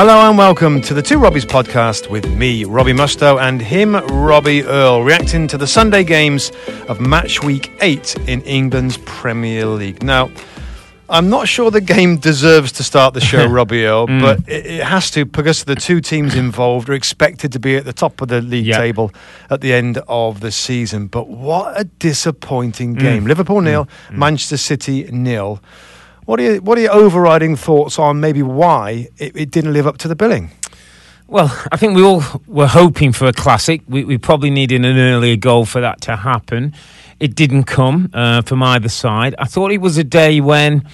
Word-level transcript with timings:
Hello 0.00 0.26
and 0.30 0.38
welcome 0.38 0.80
to 0.80 0.94
the 0.94 1.02
Two 1.02 1.18
Robbies 1.18 1.44
podcast 1.44 2.08
with 2.08 2.26
me, 2.38 2.64
Robbie 2.64 2.94
Musto, 2.94 3.38
and 3.38 3.60
him, 3.60 3.92
Robbie 3.94 4.62
Earl, 4.62 5.02
reacting 5.02 5.46
to 5.48 5.58
the 5.58 5.66
Sunday 5.66 6.04
games 6.04 6.50
of 6.88 7.02
match 7.02 7.42
week 7.42 7.70
eight 7.82 8.16
in 8.26 8.40
England's 8.44 8.96
Premier 9.04 9.66
League. 9.66 10.02
Now, 10.02 10.30
I'm 11.10 11.28
not 11.28 11.48
sure 11.48 11.70
the 11.70 11.82
game 11.82 12.16
deserves 12.16 12.72
to 12.72 12.82
start 12.82 13.12
the 13.12 13.20
show, 13.20 13.44
Robbie 13.58 13.84
Earl, 13.84 14.06
Mm. 14.06 14.20
but 14.22 14.38
it, 14.48 14.64
it 14.64 14.84
has 14.84 15.10
to 15.10 15.26
because 15.26 15.64
the 15.64 15.74
two 15.74 16.00
teams 16.00 16.34
involved 16.34 16.88
are 16.88 16.94
expected 16.94 17.52
to 17.52 17.58
be 17.58 17.76
at 17.76 17.84
the 17.84 17.92
top 17.92 18.22
of 18.22 18.28
the 18.28 18.40
league 18.40 18.64
Yeah. 18.64 18.78
table 18.78 19.12
at 19.50 19.60
the 19.60 19.74
end 19.74 19.98
of 20.08 20.40
the 20.40 20.50
season. 20.50 21.08
But 21.08 21.28
what 21.28 21.78
a 21.78 21.84
disappointing 21.84 22.96
Mm. 22.96 23.00
game! 23.00 23.26
Liverpool 23.26 23.60
nil, 23.60 23.86
Manchester 24.10 24.56
City 24.56 25.10
nil. 25.12 25.60
What 26.26 26.38
are, 26.40 26.42
your, 26.42 26.60
what 26.60 26.78
are 26.78 26.82
your 26.82 26.92
overriding 26.92 27.56
thoughts 27.56 27.98
on 27.98 28.20
maybe 28.20 28.42
why 28.42 29.08
it, 29.18 29.34
it 29.36 29.50
didn't 29.50 29.72
live 29.72 29.86
up 29.86 29.98
to 29.98 30.08
the 30.08 30.14
billing? 30.14 30.50
Well, 31.26 31.56
I 31.70 31.76
think 31.76 31.94
we 31.94 32.02
all 32.02 32.22
were 32.46 32.66
hoping 32.66 33.12
for 33.12 33.26
a 33.26 33.32
classic. 33.32 33.82
We, 33.88 34.04
we 34.04 34.18
probably 34.18 34.50
needed 34.50 34.84
an 34.84 34.98
earlier 34.98 35.36
goal 35.36 35.64
for 35.64 35.80
that 35.80 36.00
to 36.02 36.16
happen. 36.16 36.74
It 37.20 37.34
didn't 37.36 37.64
come 37.64 38.10
uh, 38.12 38.42
from 38.42 38.62
either 38.62 38.88
side. 38.88 39.34
I 39.38 39.44
thought 39.44 39.70
it 39.70 39.80
was 39.80 39.96
a 39.96 40.04
day 40.04 40.40
when 40.40 40.88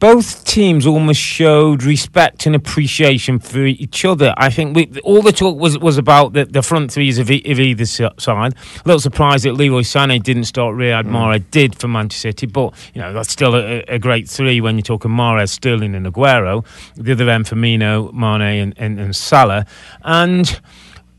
both 0.00 0.46
teams 0.46 0.86
almost 0.86 1.20
showed 1.20 1.82
respect 1.82 2.46
and 2.46 2.56
appreciation 2.56 3.38
for 3.38 3.66
each 3.66 4.04
other. 4.04 4.34
I 4.38 4.48
think 4.48 4.74
we, 4.74 4.90
all 5.04 5.20
the 5.20 5.30
talk 5.30 5.58
was 5.58 5.78
was 5.78 5.98
about 5.98 6.32
the, 6.32 6.46
the 6.46 6.62
front 6.62 6.90
threes 6.90 7.18
of, 7.18 7.30
e- 7.30 7.42
of 7.46 7.60
either 7.60 7.84
side. 7.84 8.18
A 8.28 8.54
little 8.86 8.98
surprised 8.98 9.44
that 9.44 9.52
Leroy 9.52 9.82
Sané 9.82 10.20
didn't 10.22 10.44
start. 10.44 10.74
Riyad 10.74 11.04
mm. 11.04 11.10
Mahrez 11.10 11.44
did 11.50 11.78
for 11.78 11.86
Manchester 11.86 12.30
City, 12.30 12.46
but 12.46 12.74
you 12.94 13.00
know 13.02 13.12
that's 13.12 13.30
still 13.30 13.54
a, 13.54 13.80
a 13.82 13.98
great 13.98 14.28
three 14.28 14.60
when 14.60 14.76
you're 14.76 14.82
talking 14.82 15.10
Mahrez, 15.10 15.50
Sterling, 15.50 15.94
and 15.94 16.06
Aguero. 16.06 16.64
The 16.96 17.12
other 17.12 17.28
end, 17.28 17.44
Firmino, 17.44 18.12
Mane, 18.12 18.62
and, 18.62 18.74
and, 18.78 18.98
and 18.98 19.14
Salah, 19.14 19.66
and. 20.02 20.60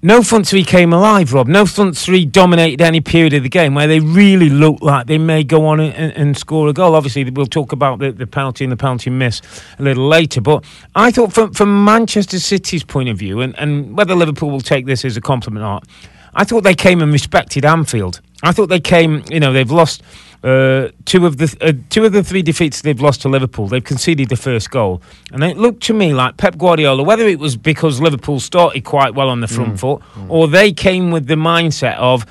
No 0.03 0.23
front 0.23 0.47
three 0.47 0.63
came 0.63 0.93
alive, 0.93 1.31
Rob. 1.31 1.47
No 1.47 1.67
front 1.67 1.95
three 1.95 2.25
dominated 2.25 2.81
any 2.81 3.01
period 3.01 3.33
of 3.33 3.43
the 3.43 3.49
game 3.49 3.75
where 3.75 3.85
they 3.85 3.99
really 3.99 4.49
looked 4.49 4.81
like 4.81 5.05
they 5.05 5.19
may 5.19 5.43
go 5.43 5.67
on 5.67 5.79
and, 5.79 6.11
and, 6.13 6.35
score 6.35 6.67
a 6.69 6.73
goal. 6.73 6.95
Obviously, 6.95 7.29
we'll 7.29 7.45
talk 7.45 7.71
about 7.71 7.99
the, 7.99 8.11
the 8.11 8.25
penalty 8.25 8.65
and 8.65 8.71
the 8.71 8.77
penalty 8.77 9.11
miss 9.11 9.41
a 9.77 9.83
little 9.83 10.07
later. 10.07 10.41
But 10.41 10.65
I 10.95 11.11
thought, 11.11 11.33
from, 11.33 11.53
from 11.53 11.85
Manchester 11.85 12.39
City's 12.39 12.83
point 12.83 13.09
of 13.09 13.17
view, 13.17 13.41
and, 13.41 13.55
and 13.59 13.95
whether 13.95 14.15
Liverpool 14.15 14.49
will 14.49 14.61
take 14.61 14.87
this 14.87 15.05
as 15.05 15.17
a 15.17 15.21
compliment 15.21 15.63
or 15.63 15.69
not, 15.73 15.87
I 16.33 16.45
thought 16.45 16.63
they 16.63 16.73
came 16.73 17.03
and 17.03 17.13
respected 17.13 17.63
Anfield. 17.63 18.21
I 18.41 18.53
thought 18.53 18.69
they 18.69 18.79
came, 18.79 19.23
you 19.29 19.39
know, 19.39 19.53
they've 19.53 19.69
lost 19.69 20.01
uh, 20.43 20.89
two 21.05 21.25
of 21.27 21.37
the 21.37 21.55
uh, 21.61 21.73
two 21.89 22.03
of 22.03 22.13
the 22.13 22.23
three 22.23 22.41
defeats 22.41 22.81
they've 22.81 22.99
lost 22.99 23.21
to 23.21 23.29
Liverpool. 23.29 23.67
They've 23.67 23.83
conceded 23.83 24.29
the 24.29 24.35
first 24.35 24.71
goal, 24.71 25.01
and 25.31 25.43
it 25.43 25.57
looked 25.57 25.83
to 25.83 25.93
me 25.93 26.13
like 26.13 26.37
Pep 26.37 26.57
Guardiola, 26.57 27.03
whether 27.03 27.27
it 27.27 27.37
was 27.37 27.55
because 27.55 28.01
Liverpool 28.01 28.39
started 28.39 28.83
quite 28.83 29.13
well 29.13 29.29
on 29.29 29.41
the 29.41 29.47
front 29.47 29.79
foot, 29.79 30.01
or 30.29 30.47
they 30.47 30.71
came 30.73 31.11
with 31.11 31.27
the 31.27 31.35
mindset 31.35 31.95
of 31.97 32.25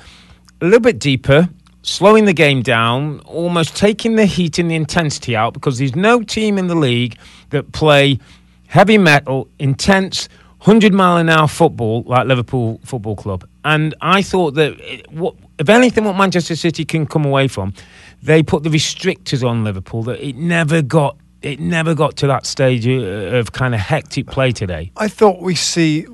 a 0.59 0.65
little 0.65 0.81
bit 0.81 0.99
deeper, 0.99 1.47
slowing 1.83 2.25
the 2.25 2.33
game 2.33 2.61
down, 2.61 3.21
almost 3.21 3.77
taking 3.77 4.15
the 4.15 4.25
heat 4.25 4.59
and 4.59 4.69
the 4.69 4.75
intensity 4.75 5.35
out, 5.35 5.53
because 5.53 5.77
there's 5.77 5.95
no 5.95 6.21
team 6.21 6.57
in 6.57 6.67
the 6.67 6.75
league 6.75 7.17
that 7.51 7.71
play 7.71 8.19
heavy 8.67 8.97
metal, 8.97 9.47
intense. 9.59 10.27
100 10.65 10.93
mile 10.93 11.17
an 11.17 11.27
hour 11.27 11.47
football 11.47 12.03
like 12.05 12.27
Liverpool 12.27 12.79
Football 12.85 13.15
Club. 13.15 13.49
And 13.65 13.95
I 13.99 14.21
thought 14.21 14.51
that, 14.51 14.79
it, 14.79 15.11
what, 15.11 15.33
if 15.61 15.69
anything, 15.69 16.03
what 16.03 16.17
Manchester 16.17 16.55
City 16.55 16.85
can 16.85 17.05
come 17.05 17.25
away 17.25 17.47
from, 17.47 17.73
they 18.21 18.43
put 18.43 18.63
the 18.63 18.69
restrictors 18.69 19.47
on 19.47 19.63
Liverpool 19.63 20.03
that 20.03 20.19
it 20.25 20.35
never 20.35 20.81
got. 20.81 21.17
It 21.41 21.59
never 21.59 21.95
got 21.95 22.17
to 22.17 22.27
that 22.27 22.45
stage 22.45 22.87
uh, 22.87 23.39
of 23.39 23.51
kind 23.51 23.73
of 23.73 23.79
hectic 23.79 24.27
play 24.27 24.51
today. 24.51 24.91
I 24.95 25.07
thought 25.07 25.41
we 25.41 25.55
see 25.55 26.05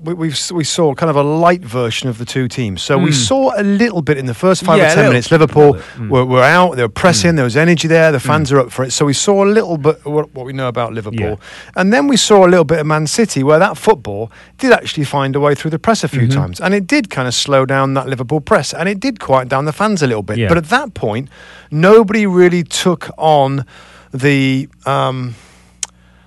we 0.00 0.14
we've, 0.14 0.50
we 0.52 0.64
saw 0.64 0.94
kind 0.94 1.10
of 1.10 1.16
a 1.16 1.22
light 1.22 1.60
version 1.62 2.08
of 2.08 2.18
the 2.18 2.24
two 2.24 2.48
teams. 2.48 2.82
So 2.82 2.96
we 2.98 3.12
saw 3.12 3.52
a 3.56 3.62
little 3.62 4.02
bit 4.02 4.16
in 4.18 4.26
the 4.26 4.34
first 4.34 4.62
five 4.64 4.78
Hmm. 4.78 4.84
Yeah, 4.84 4.92
or 4.92 4.94
ten 4.94 5.08
minutes. 5.08 5.30
Liverpool. 5.30 5.74
Mm. 5.74 6.08
were, 6.08 6.24
were 6.24 6.42
out, 6.42 6.76
they 6.76 6.82
were 6.82 6.88
pressing, 6.88 7.34
there 7.34 7.44
was 7.44 7.56
energy 7.56 7.88
there, 7.88 8.12
the 8.12 8.20
fans 8.20 8.52
are 8.52 8.60
up 8.60 8.70
for 8.72 8.84
it. 8.84 8.92
So 8.92 9.04
we 9.04 9.12
saw 9.12 9.44
a 9.44 9.50
little 9.50 9.76
bit 9.76 10.04
what, 10.04 10.32
what 10.34 10.46
we 10.46 10.52
know 10.52 10.68
about 10.68 10.92
Liverpool, 10.92 11.20
Yeah. 11.20 11.36
and 11.76 11.92
then 11.92 12.06
we 12.08 12.16
saw 12.16 12.46
a 12.46 12.48
little 12.48 12.64
bit 12.64 12.78
of 12.78 12.86
Man 12.86 13.06
City, 13.06 13.42
where 13.42 13.58
that 13.58 13.76
football 13.76 14.30
did 14.58 14.72
actually 14.72 15.04
find 15.04 15.34
a 15.36 15.40
way 15.40 15.54
through 15.54 15.70
the 15.72 15.78
press 15.78 16.04
a 16.04 16.08
few 16.08 16.22
Mm-hmm. 16.22 16.30
times, 16.40 16.60
and 16.60 16.74
it 16.74 16.86
did 16.86 17.10
kind 17.10 17.26
of 17.28 17.34
slow 17.34 17.66
down 17.66 17.94
that 17.94 18.06
Liverpool 18.08 18.40
press, 18.40 18.72
and 18.74 18.88
it 18.88 19.00
did 19.00 19.18
quiet 19.20 19.48
down 19.48 19.64
the 19.64 19.72
fans 19.72 20.02
a 20.02 20.06
little 20.06 20.22
bit. 20.22 20.38
Yeah. 20.38 20.48
But 20.48 20.58
at 20.58 20.66
that 20.70 20.94
point, 20.94 21.28
nobody 21.70 22.26
really 22.26 22.62
took 22.64 23.08
on 23.18 23.64
the. 24.12 24.68
Um, 24.86 25.34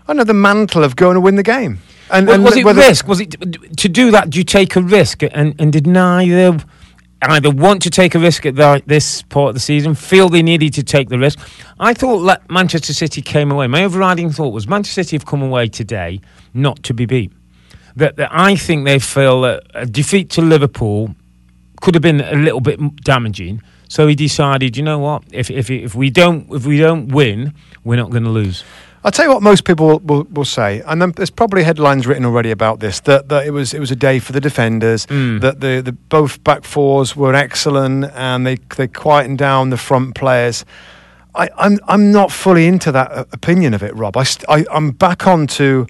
I 0.08 0.14
know 0.14 0.24
the 0.26 0.34
mantle 0.34 0.84
of 0.84 0.96
going 0.96 1.14
to 1.16 1.22
win 1.22 1.36
the 1.36 1.44
game. 1.44 1.80
And, 2.12 2.28
Was, 2.28 2.36
and 2.36 2.44
was 2.44 2.58
it 2.58 2.66
whether- 2.66 2.82
risk? 2.82 3.08
Was 3.08 3.20
it 3.22 3.32
to 3.78 3.90
do 3.90 4.12
that? 4.12 4.30
Do 4.30 4.38
you 4.38 4.44
take 4.44 4.76
a 4.76 4.82
risk 4.82 5.24
and 5.24 5.56
and 5.60 5.72
did 5.72 5.88
neither 5.88 6.58
either 7.24 7.52
want 7.52 7.84
to 7.84 7.90
take 7.92 8.16
a 8.16 8.20
risk 8.20 8.46
at 8.48 8.56
the, 8.56 8.82
this 8.88 9.22
part 9.22 9.50
of 9.50 9.54
the 9.54 9.60
season, 9.60 9.94
feel 9.94 10.28
they 10.28 10.42
needed 10.42 10.74
to 10.74 10.84
take 10.84 11.10
the 11.10 11.20
risk? 11.20 11.40
I 11.80 11.94
thought 11.94 12.42
Manchester 12.50 12.94
City 12.94 13.22
came 13.22 13.52
away. 13.52 13.68
My 13.68 13.84
overriding 13.84 14.32
thought 14.32 14.50
was 14.54 14.68
Manchester 14.68 15.04
City 15.04 15.18
have 15.18 15.26
come 15.26 15.42
away 15.44 15.68
today 15.68 16.20
not 16.54 16.82
to 16.84 16.94
be 16.94 17.06
beat. 17.06 17.32
That, 17.96 18.16
that 18.16 18.30
I 18.32 18.56
think 18.56 18.86
they 18.86 19.00
feel 19.00 19.42
that 19.42 19.64
a 19.76 19.86
defeat 19.86 20.30
to 20.32 20.42
Liverpool 20.42 21.14
could 21.82 21.94
have 21.94 22.02
been 22.02 22.22
a 22.22 22.36
little 22.36 22.62
bit 22.62 22.80
damaging. 23.04 23.62
So 23.90 24.08
he 24.08 24.16
decided, 24.16 24.78
you 24.78 24.84
know 24.84 25.00
what? 25.00 25.24
If 25.32 25.52
if 25.52 25.70
if 25.70 25.94
we 25.96 26.10
don't 26.10 26.50
if 26.52 26.66
we 26.66 26.78
don't 26.78 27.10
win, 27.10 27.54
we're 27.84 27.98
not 27.98 28.10
going 28.10 28.24
to 28.24 28.30
lose. 28.30 28.64
I'll 29.04 29.12
tell 29.12 29.26
you 29.26 29.32
what 29.34 29.42
most 29.42 29.64
people 29.66 29.88
will, 29.88 30.00
will, 30.00 30.24
will 30.32 30.46
say, 30.46 30.82
and 30.86 31.02
then 31.02 31.12
there's 31.16 31.32
probably 31.32 31.64
headlines 31.64 32.06
written 32.06 32.24
already 32.24 32.52
about 32.52 32.80
this 32.80 33.00
that, 33.02 33.30
that 33.30 33.48
it 33.48 33.52
was 33.52 33.74
it 33.74 33.80
was 33.80 33.90
a 33.92 33.96
day 33.96 34.20
for 34.20 34.32
the 34.32 34.40
defenders, 34.42 35.08
Mm. 35.08 35.42
that 35.42 35.60
the, 35.60 35.82
the 35.84 35.92
both 35.92 36.44
back 36.44 36.64
fours 36.64 37.16
were 37.16 37.34
excellent, 37.34 38.06
and 38.14 38.46
they 38.46 38.58
they 38.78 38.88
quietened 38.88 39.40
down 39.40 39.72
the 39.72 39.78
front 39.78 40.14
players. 40.16 40.66
I, 41.34 41.50
I'm 41.58 41.80
I'm 41.88 42.12
not 42.12 42.32
fully 42.32 42.68
into 42.68 42.92
that 42.92 43.12
uh, 43.12 43.26
opinion 43.32 43.74
of 43.74 43.82
it, 43.82 43.96
Rob. 43.96 44.18
I, 44.18 44.24
st- 44.24 44.46
I 44.50 44.66
I'm 44.72 44.92
back 44.92 45.26
on 45.26 45.48
to 45.48 45.88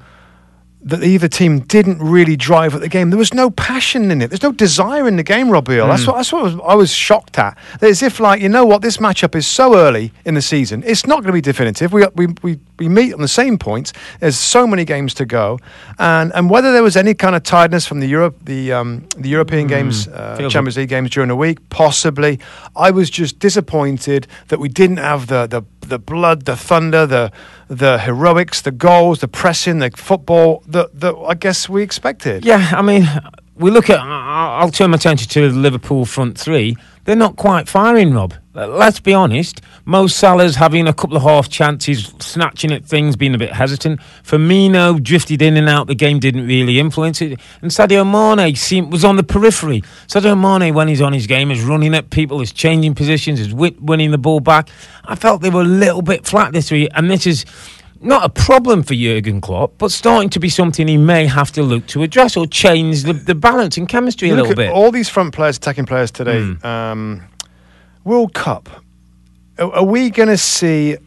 that 0.84 1.04
either 1.04 1.28
team 1.28 1.60
didn't 1.60 2.00
really 2.00 2.36
drive 2.36 2.74
at 2.74 2.82
the 2.82 2.90
game. 2.90 3.12
There 3.12 3.20
was 3.20 3.34
no 3.34 3.50
passion 3.52 4.10
in 4.10 4.22
it. 4.22 4.30
There's 4.30 4.42
no 4.42 4.52
desire 4.52 5.08
in 5.08 5.16
the 5.16 5.24
game, 5.24 5.50
Rob 5.50 5.70
Earl. 5.70 5.88
That's 5.88 6.08
what, 6.08 6.16
that's 6.16 6.34
what 6.34 6.42
I 6.42 6.44
was, 6.44 6.56
I 6.66 6.76
was 6.76 6.92
shocked 6.92 7.38
at. 7.38 7.58
As 7.82 8.02
if, 8.02 8.20
like, 8.20 8.42
you 8.42 8.50
know 8.50 8.66
what, 8.66 8.82
this 8.82 8.98
matchup 8.98 9.36
is 9.36 9.46
so 9.46 9.76
early 9.76 10.12
in 10.26 10.34
the 10.34 10.42
season. 10.42 10.84
It's 10.86 11.06
not 11.06 11.18
going 11.18 11.28
to 11.28 11.34
be 11.34 11.42
definitive. 11.42 11.94
We, 11.94 12.06
we, 12.16 12.28
we, 12.42 12.60
we 12.80 12.90
meet 12.90 13.14
on 13.14 13.22
the 13.22 13.28
same 13.28 13.58
points. 13.58 13.94
There's 14.20 14.38
so 14.38 14.66
many 14.66 14.84
games 14.86 15.14
to 15.16 15.26
go. 15.26 15.60
And 16.00 16.32
and 16.34 16.50
whether 16.50 16.72
there 16.72 16.84
was 16.84 16.98
any 16.98 17.14
kind 17.14 17.36
of 17.36 17.44
tiredness 17.44 17.86
from 17.86 18.00
the 18.00 18.08
Europe, 18.08 18.38
the 18.44 18.74
um, 18.74 19.08
the 19.18 19.30
European 19.30 19.68
games, 19.68 20.08
uh, 20.08 20.50
Champions 20.50 20.78
League 20.78 20.90
games 20.90 21.12
during 21.12 21.30
the 21.30 21.36
week, 21.36 21.58
possibly. 21.70 22.40
I 22.76 22.90
was 22.92 23.10
just 23.10 23.38
disappointed 23.38 24.28
that 24.48 24.60
we 24.60 24.70
didn't 24.70 24.98
have 24.98 25.28
the 25.28 25.46
the, 25.48 25.62
the 25.88 26.00
blood, 26.00 26.46
the 26.46 26.56
thunder, 26.56 27.06
the 27.06 27.32
the 27.72 27.98
heroics, 28.00 28.62
the 28.62 28.72
goals, 28.72 29.20
the 29.22 29.30
pressing, 29.30 29.80
the 29.80 29.90
football 29.92 30.62
that 30.68 31.00
that 31.00 31.16
I 31.16 31.36
guess 31.36 31.70
we 31.70 31.82
expected. 31.82 32.44
Yeah, 32.46 32.70
I 32.74 32.82
mean, 32.82 33.08
we 33.56 33.72
look 33.72 33.90
at. 33.90 34.00
I'll 34.00 34.72
turn 34.72 34.92
my 34.92 34.96
attention 34.96 35.30
to 35.30 35.50
the 35.50 35.58
Liverpool 35.58 36.06
front 36.06 36.38
three. 36.38 36.76
They're 37.04 37.16
not 37.16 37.36
quite 37.36 37.68
firing, 37.68 38.14
Rob. 38.14 38.36
Let's 38.54 39.00
be 39.00 39.14
honest. 39.14 39.62
Mo 39.86 40.06
Salah's 40.06 40.56
having 40.56 40.88
a 40.88 40.94
couple 40.94 41.18
of 41.18 41.24
half 41.24 41.50
chances, 41.50 42.14
snatching 42.20 42.72
at 42.72 42.86
things, 42.86 43.16
being 43.16 43.34
a 43.34 43.40
bit 43.40 43.52
hesitant. 43.52 44.00
Firmino 44.24 45.02
drifted 45.02 45.42
in 45.42 45.58
and 45.58 45.68
out. 45.68 45.88
The 45.88 45.96
game 45.96 46.20
didn't 46.20 46.46
really 46.46 46.80
influence 46.80 47.22
it. 47.22 47.40
And 47.64 47.72
Sadio 47.72 48.06
Mane 48.06 48.56
seemed, 48.56 48.92
was 48.92 49.04
on 49.04 49.16
the 49.16 49.24
periphery. 49.24 49.82
Sadio 50.06 50.38
Mane, 50.40 50.76
when 50.76 50.90
he's 50.90 51.02
on 51.02 51.12
his 51.12 51.26
game, 51.26 51.50
is 51.50 51.64
running 51.64 51.96
at 51.96 52.12
people, 52.12 52.40
is 52.42 52.52
changing 52.52 52.94
positions, 52.94 53.40
is 53.40 53.52
winning 53.54 54.12
the 54.12 54.20
ball 54.20 54.40
back. 54.42 54.70
I 55.06 55.16
felt 55.16 55.42
they 55.42 55.50
were 55.50 55.62
a 55.62 55.64
little 55.64 56.04
bit 56.04 56.28
flat 56.28 56.54
this 56.54 56.70
week, 56.70 56.90
and 56.94 57.10
this 57.10 57.26
is 57.26 57.46
not 58.02 58.24
a 58.26 58.30
problem 58.30 58.84
for 58.84 58.94
Jurgen 58.96 59.42
Klopp, 59.42 59.74
but 59.78 59.92
starting 59.92 60.30
to 60.32 60.40
be 60.40 60.50
something 60.50 60.88
he 60.88 60.98
may 60.98 61.26
have 61.28 61.52
to 61.54 61.64
look 61.64 61.86
to 61.88 62.04
address 62.04 62.36
or 62.36 62.46
change 62.48 63.04
the, 63.04 63.14
the 63.14 63.36
balance 63.36 63.78
and 63.78 63.88
chemistry 63.88 64.28
You 64.30 64.36
a 64.36 64.38
little 64.38 64.56
bit. 64.56 64.72
All 64.72 64.92
these 64.92 65.10
front 65.10 65.34
players, 65.34 65.58
attacking 65.58 65.86
players 65.86 66.12
today. 66.12 66.40
Mm. 66.40 66.66
Um, 66.66 67.22
World 68.04 68.34
Cup. 68.34 68.70
Are, 69.60 69.72
are 69.74 69.84
we 69.86 70.10
going 70.10 70.30
to 70.30 70.38
see? 70.38 70.98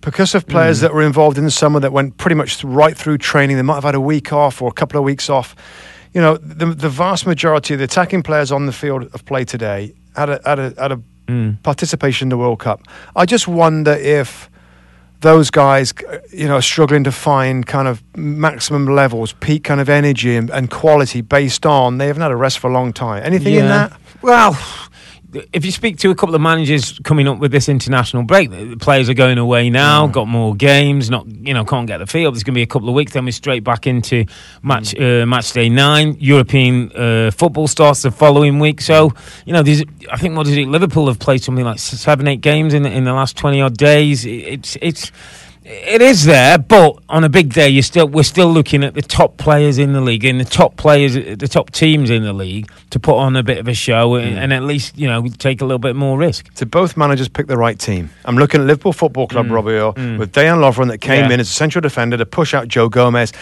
Because 0.00 0.34
of 0.34 0.46
players 0.48 0.78
Mm. 0.78 0.80
that 0.82 0.94
were 0.94 1.02
involved 1.02 1.38
in 1.38 1.44
the 1.44 1.50
summer 1.50 1.78
that 1.80 1.92
went 1.92 2.16
pretty 2.16 2.34
much 2.34 2.64
right 2.64 2.96
through 2.96 3.18
training, 3.18 3.56
they 3.56 3.62
might 3.62 3.74
have 3.76 3.84
had 3.84 3.94
a 3.94 4.00
week 4.00 4.32
off 4.32 4.60
or 4.60 4.68
a 4.68 4.72
couple 4.72 4.98
of 4.98 5.04
weeks 5.04 5.30
off. 5.30 5.54
You 6.12 6.20
know, 6.20 6.36
the, 6.38 6.66
the 6.66 6.88
vast 6.88 7.26
majority 7.26 7.74
of 7.74 7.78
the 7.78 7.84
attacking 7.84 8.22
players 8.24 8.50
on 8.50 8.66
the 8.66 8.72
field 8.72 9.04
of 9.14 9.24
play 9.24 9.44
today 9.44 9.94
had 10.16 10.28
a, 10.30 10.40
had 10.44 10.58
a, 10.58 10.74
had 10.78 10.92
a 10.92 11.00
Mm. 11.28 11.62
participation 11.62 12.26
in 12.26 12.30
the 12.30 12.36
World 12.36 12.58
Cup. 12.58 12.80
I 13.14 13.26
just 13.26 13.46
wonder 13.46 13.92
if 13.92 14.50
those 15.22 15.50
guys, 15.50 15.94
uh, 16.08 16.18
you 16.30 16.46
know, 16.46 16.56
are 16.56 16.62
struggling 16.62 17.04
to 17.04 17.12
find 17.12 17.66
kind 17.66 17.88
of 17.88 18.02
maximum 18.16 18.86
levels, 18.86 19.32
peak 19.34 19.64
kind 19.64 19.80
of 19.80 19.88
energy 19.88 20.36
and, 20.36 20.50
and 20.50 20.70
quality 20.70 21.20
based 21.20 21.64
on 21.64 21.98
they 21.98 22.06
haven't 22.08 22.22
had 22.22 22.30
a 22.30 22.36
rest 22.36 22.58
for 22.58 22.68
a 22.68 22.72
long 22.72 22.92
time. 22.92 23.22
Anything 23.24 23.54
in 23.54 23.66
that? 23.66 23.92
Well, 24.20 24.58
if 25.52 25.64
you 25.64 25.72
speak 25.72 25.96
to 25.98 26.10
a 26.10 26.14
couple 26.14 26.34
of 26.34 26.40
managers 26.40 26.98
coming 27.04 27.26
up 27.26 27.38
with 27.38 27.52
this 27.52 27.68
international 27.68 28.22
break, 28.22 28.50
the 28.50 28.76
players 28.76 29.08
are 29.08 29.14
going 29.14 29.38
away 29.38 29.70
now, 29.70 30.06
Mm. 30.06 30.12
got 30.12 30.28
more 30.28 30.54
games, 30.54 31.08
not 31.10 31.26
you 31.26 31.54
know 31.54 31.64
can't 31.64 31.86
get 31.86 31.98
the 31.98 32.06
field. 32.06 32.34
There's 32.34 32.42
going 32.44 32.54
to 32.54 32.58
be 32.58 32.62
a 32.62 32.66
couple 32.66 32.88
of 32.88 32.94
weeks, 32.94 33.12
then 33.12 33.24
we're 33.24 33.32
straight 33.32 33.64
back 33.64 33.86
into 33.86 34.24
match 34.62 34.94
Mm. 34.94 35.22
uh, 35.22 35.26
match 35.26 35.52
day 35.52 35.68
nine. 35.68 36.16
European 36.20 36.92
uh, 36.92 37.30
football 37.30 37.66
starts 37.66 38.02
the 38.02 38.10
following 38.10 38.58
week, 38.58 38.80
so 38.80 39.12
you 39.46 39.52
know 39.52 39.60
I 40.10 40.16
think 40.18 40.36
what 40.36 40.46
is 40.46 40.56
it? 40.56 40.68
Liverpool 40.68 41.06
have 41.08 41.18
played 41.18 41.42
something 41.42 41.64
like 41.64 41.78
seven, 41.78 42.28
eight 42.28 42.40
games 42.40 42.74
in 42.74 42.82
the- 42.82 42.90
in 42.92 43.04
the 43.04 43.12
last 43.12 43.36
twenty 43.36 43.60
odd 43.60 43.76
days. 43.76 44.24
It- 44.26 44.30
It's 44.52 44.76
it's. 44.82 45.12
It 45.64 46.02
is 46.02 46.24
there, 46.24 46.58
but 46.58 46.98
on 47.08 47.22
a 47.22 47.28
big 47.28 47.52
day, 47.52 47.68
you 47.68 47.82
still 47.82 48.08
we're 48.08 48.24
still 48.24 48.48
looking 48.52 48.82
at 48.82 48.94
the 48.94 49.02
top 49.02 49.36
players 49.36 49.78
in 49.78 49.92
the 49.92 50.00
league 50.00 50.24
and 50.24 50.40
the 50.40 50.44
top 50.44 50.76
players, 50.76 51.14
the 51.14 51.36
top 51.48 51.70
teams 51.70 52.10
in 52.10 52.24
the 52.24 52.32
league 52.32 52.68
to 52.90 52.98
put 52.98 53.14
on 53.16 53.36
a 53.36 53.44
bit 53.44 53.58
of 53.58 53.68
a 53.68 53.74
show 53.74 54.16
and, 54.16 54.38
and 54.40 54.52
at 54.52 54.64
least 54.64 54.98
you 54.98 55.06
know 55.06 55.24
take 55.38 55.60
a 55.60 55.64
little 55.64 55.78
bit 55.78 55.94
more 55.94 56.18
risk. 56.18 56.52
Did 56.54 56.72
both 56.72 56.96
managers 56.96 57.28
pick 57.28 57.46
the 57.46 57.56
right 57.56 57.78
team? 57.78 58.10
I'm 58.24 58.36
looking 58.36 58.60
at 58.60 58.66
Liverpool 58.66 58.92
Football 58.92 59.28
Club, 59.28 59.50
Robbie 59.52 59.72
Earl, 59.74 59.92
with 59.92 60.32
Dejan 60.32 60.58
Lovren 60.58 60.88
that 60.88 60.98
came 60.98 61.26
Mm. 61.26 61.28
Yeah. 61.28 61.34
in 61.34 61.40
as 61.40 61.48
a 61.48 61.52
central 61.52 61.80
defender 61.80 62.16
to 62.16 62.26
push 62.26 62.54
out 62.54 62.66
Joe 62.66 62.88
Gomez. 62.88 63.32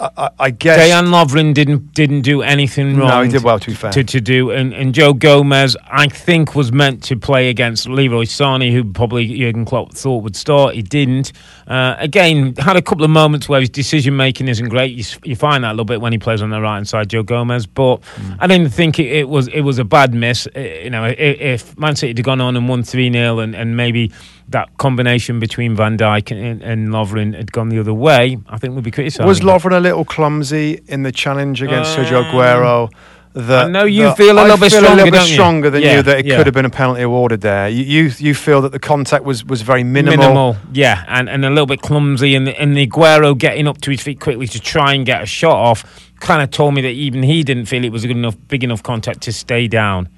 I, 0.00 0.30
I, 0.38 0.50
guess. 0.50 0.78
Dejan 0.78 1.08
Lovren 1.08 1.52
didn't 1.52 1.92
didn't 1.92 2.22
do 2.22 2.42
anything 2.42 2.96
wrong. 2.96 3.08
No, 3.08 3.22
he 3.22 3.28
did 3.28 3.44
well, 3.44 3.58
to 3.58 3.66
be 3.66 3.74
fair. 3.74 3.92
To, 3.92 4.02
to 4.02 4.20
do 4.20 4.50
and, 4.50 4.72
and 4.72 4.94
Joe 4.94 5.12
Gomez, 5.12 5.76
I 5.90 6.08
think, 6.08 6.54
was 6.54 6.72
meant 6.72 7.02
to 7.04 7.16
play 7.16 7.50
against 7.50 7.88
Leroy 7.88 8.24
Sane, 8.24 8.72
who 8.72 8.84
probably 8.84 9.26
Jurgen 9.26 9.64
Klopp 9.64 9.92
thought 9.92 10.22
would 10.22 10.36
start. 10.36 10.74
He 10.74 10.82
didn't. 10.82 11.32
Uh, 11.66 11.94
again, 11.98 12.54
had 12.56 12.76
a 12.76 12.82
couple 12.82 13.04
of 13.04 13.10
moments 13.10 13.48
where 13.48 13.60
his 13.60 13.70
decision 13.70 14.16
making 14.16 14.48
isn't 14.48 14.68
great. 14.70 14.96
You, 14.96 15.04
you 15.24 15.36
find 15.36 15.62
that 15.64 15.70
a 15.70 15.74
little 15.74 15.84
bit 15.84 16.00
when 16.00 16.12
he 16.12 16.18
plays 16.18 16.42
on 16.42 16.50
the 16.50 16.60
right 16.60 16.74
hand 16.76 16.88
side, 16.88 17.08
Joe 17.10 17.22
Gomez. 17.22 17.66
But 17.66 18.00
Mm. 18.00 18.36
I 18.40 18.46
didn't 18.46 18.70
think 18.70 18.98
it, 18.98 19.06
it 19.06 19.28
was 19.28 19.48
it 19.48 19.60
was 19.60 19.78
a 19.78 19.84
bad 19.84 20.14
miss. 20.14 20.48
Uh, 20.56 20.60
you 20.60 20.90
know, 20.90 21.04
if, 21.04 21.18
if 21.18 21.78
Man 21.78 21.96
City 21.96 22.14
had 22.14 22.24
gone 22.24 22.40
on 22.40 22.56
and 22.56 22.68
won 22.68 22.82
three 22.82 23.12
0 23.12 23.38
and, 23.38 23.54
and 23.54 23.76
maybe 23.76 24.10
that 24.50 24.76
combination 24.78 25.40
between 25.40 25.74
Van 25.76 25.96
Dijk 25.96 26.30
and, 26.30 26.62
and 26.62 26.88
Lovren 26.88 27.34
had 27.34 27.50
gone 27.52 27.68
the 27.68 27.78
other 27.78 27.94
way, 27.94 28.38
I 28.48 28.58
think 28.58 28.74
we'd 28.74 28.84
be 28.84 28.90
criticised. 28.90 29.26
Was. 29.26 29.40
Lovren 29.40 29.76
a 29.76 29.80
little 29.80 30.04
clumsy 30.04 30.80
in 30.88 31.02
the 31.02 31.12
challenge 31.12 31.62
against 31.62 31.96
Sergio 31.96 32.24
Um, 32.24 32.24
Aguero? 32.26 32.90
That, 33.32 33.66
I 33.66 33.70
know 33.70 33.84
you 33.84 34.02
that- 34.06 34.16
feel 34.16 34.36
a 34.36 34.40
I 34.40 34.42
little 34.42 34.58
bit 34.58 34.72
feel 34.72 34.80
stronger, 34.82 35.02
a 35.02 35.04
little 35.04 35.20
bit 35.20 35.32
stronger 35.32 35.70
than 35.70 35.82
Yeah, 35.82 35.96
you 35.98 36.02
that 36.02 36.18
it 36.18 36.26
yeah. 36.26 36.36
could 36.36 36.46
have 36.46 36.54
been 36.54 36.64
a 36.64 36.70
penalty 36.70 37.02
awarded 37.02 37.42
there. 37.42 37.68
You, 37.68 37.84
you 37.84 38.10
you 38.18 38.34
feel 38.34 38.60
that 38.62 38.72
the 38.72 38.80
contact 38.80 39.22
was, 39.24 39.44
was 39.44 39.62
very 39.62 39.84
minimal. 39.84 40.18
Minimal, 40.18 40.56
yeah, 40.72 41.04
and, 41.06 41.28
and 41.30 41.44
a 41.44 41.48
little 41.48 41.66
bit 41.66 41.80
clumsy, 41.80 42.34
and 42.34 42.48
and 42.48 42.76
the 42.76 42.88
Aguero 42.88 43.38
getting 43.38 43.68
up 43.68 43.80
to 43.82 43.92
his 43.92 44.00
feet 44.02 44.18
quickly 44.18 44.48
to 44.48 44.58
try 44.58 44.94
and 44.94 45.06
get 45.06 45.22
a 45.22 45.26
shot 45.26 45.54
off 45.54 46.10
kind 46.18 46.42
of 46.42 46.50
told 46.50 46.74
me 46.74 46.82
that 46.82 46.88
even 46.90 47.22
he 47.22 47.44
didn't 47.44 47.66
feel 47.66 47.84
it 47.84 47.92
was 47.92 48.02
a 48.02 48.08
good 48.08 48.16
enough, 48.16 48.36
big 48.48 48.64
enough 48.64 48.82
contact 48.82 49.20
to 49.22 49.32
stay 49.32 49.68
down. 49.68 50.08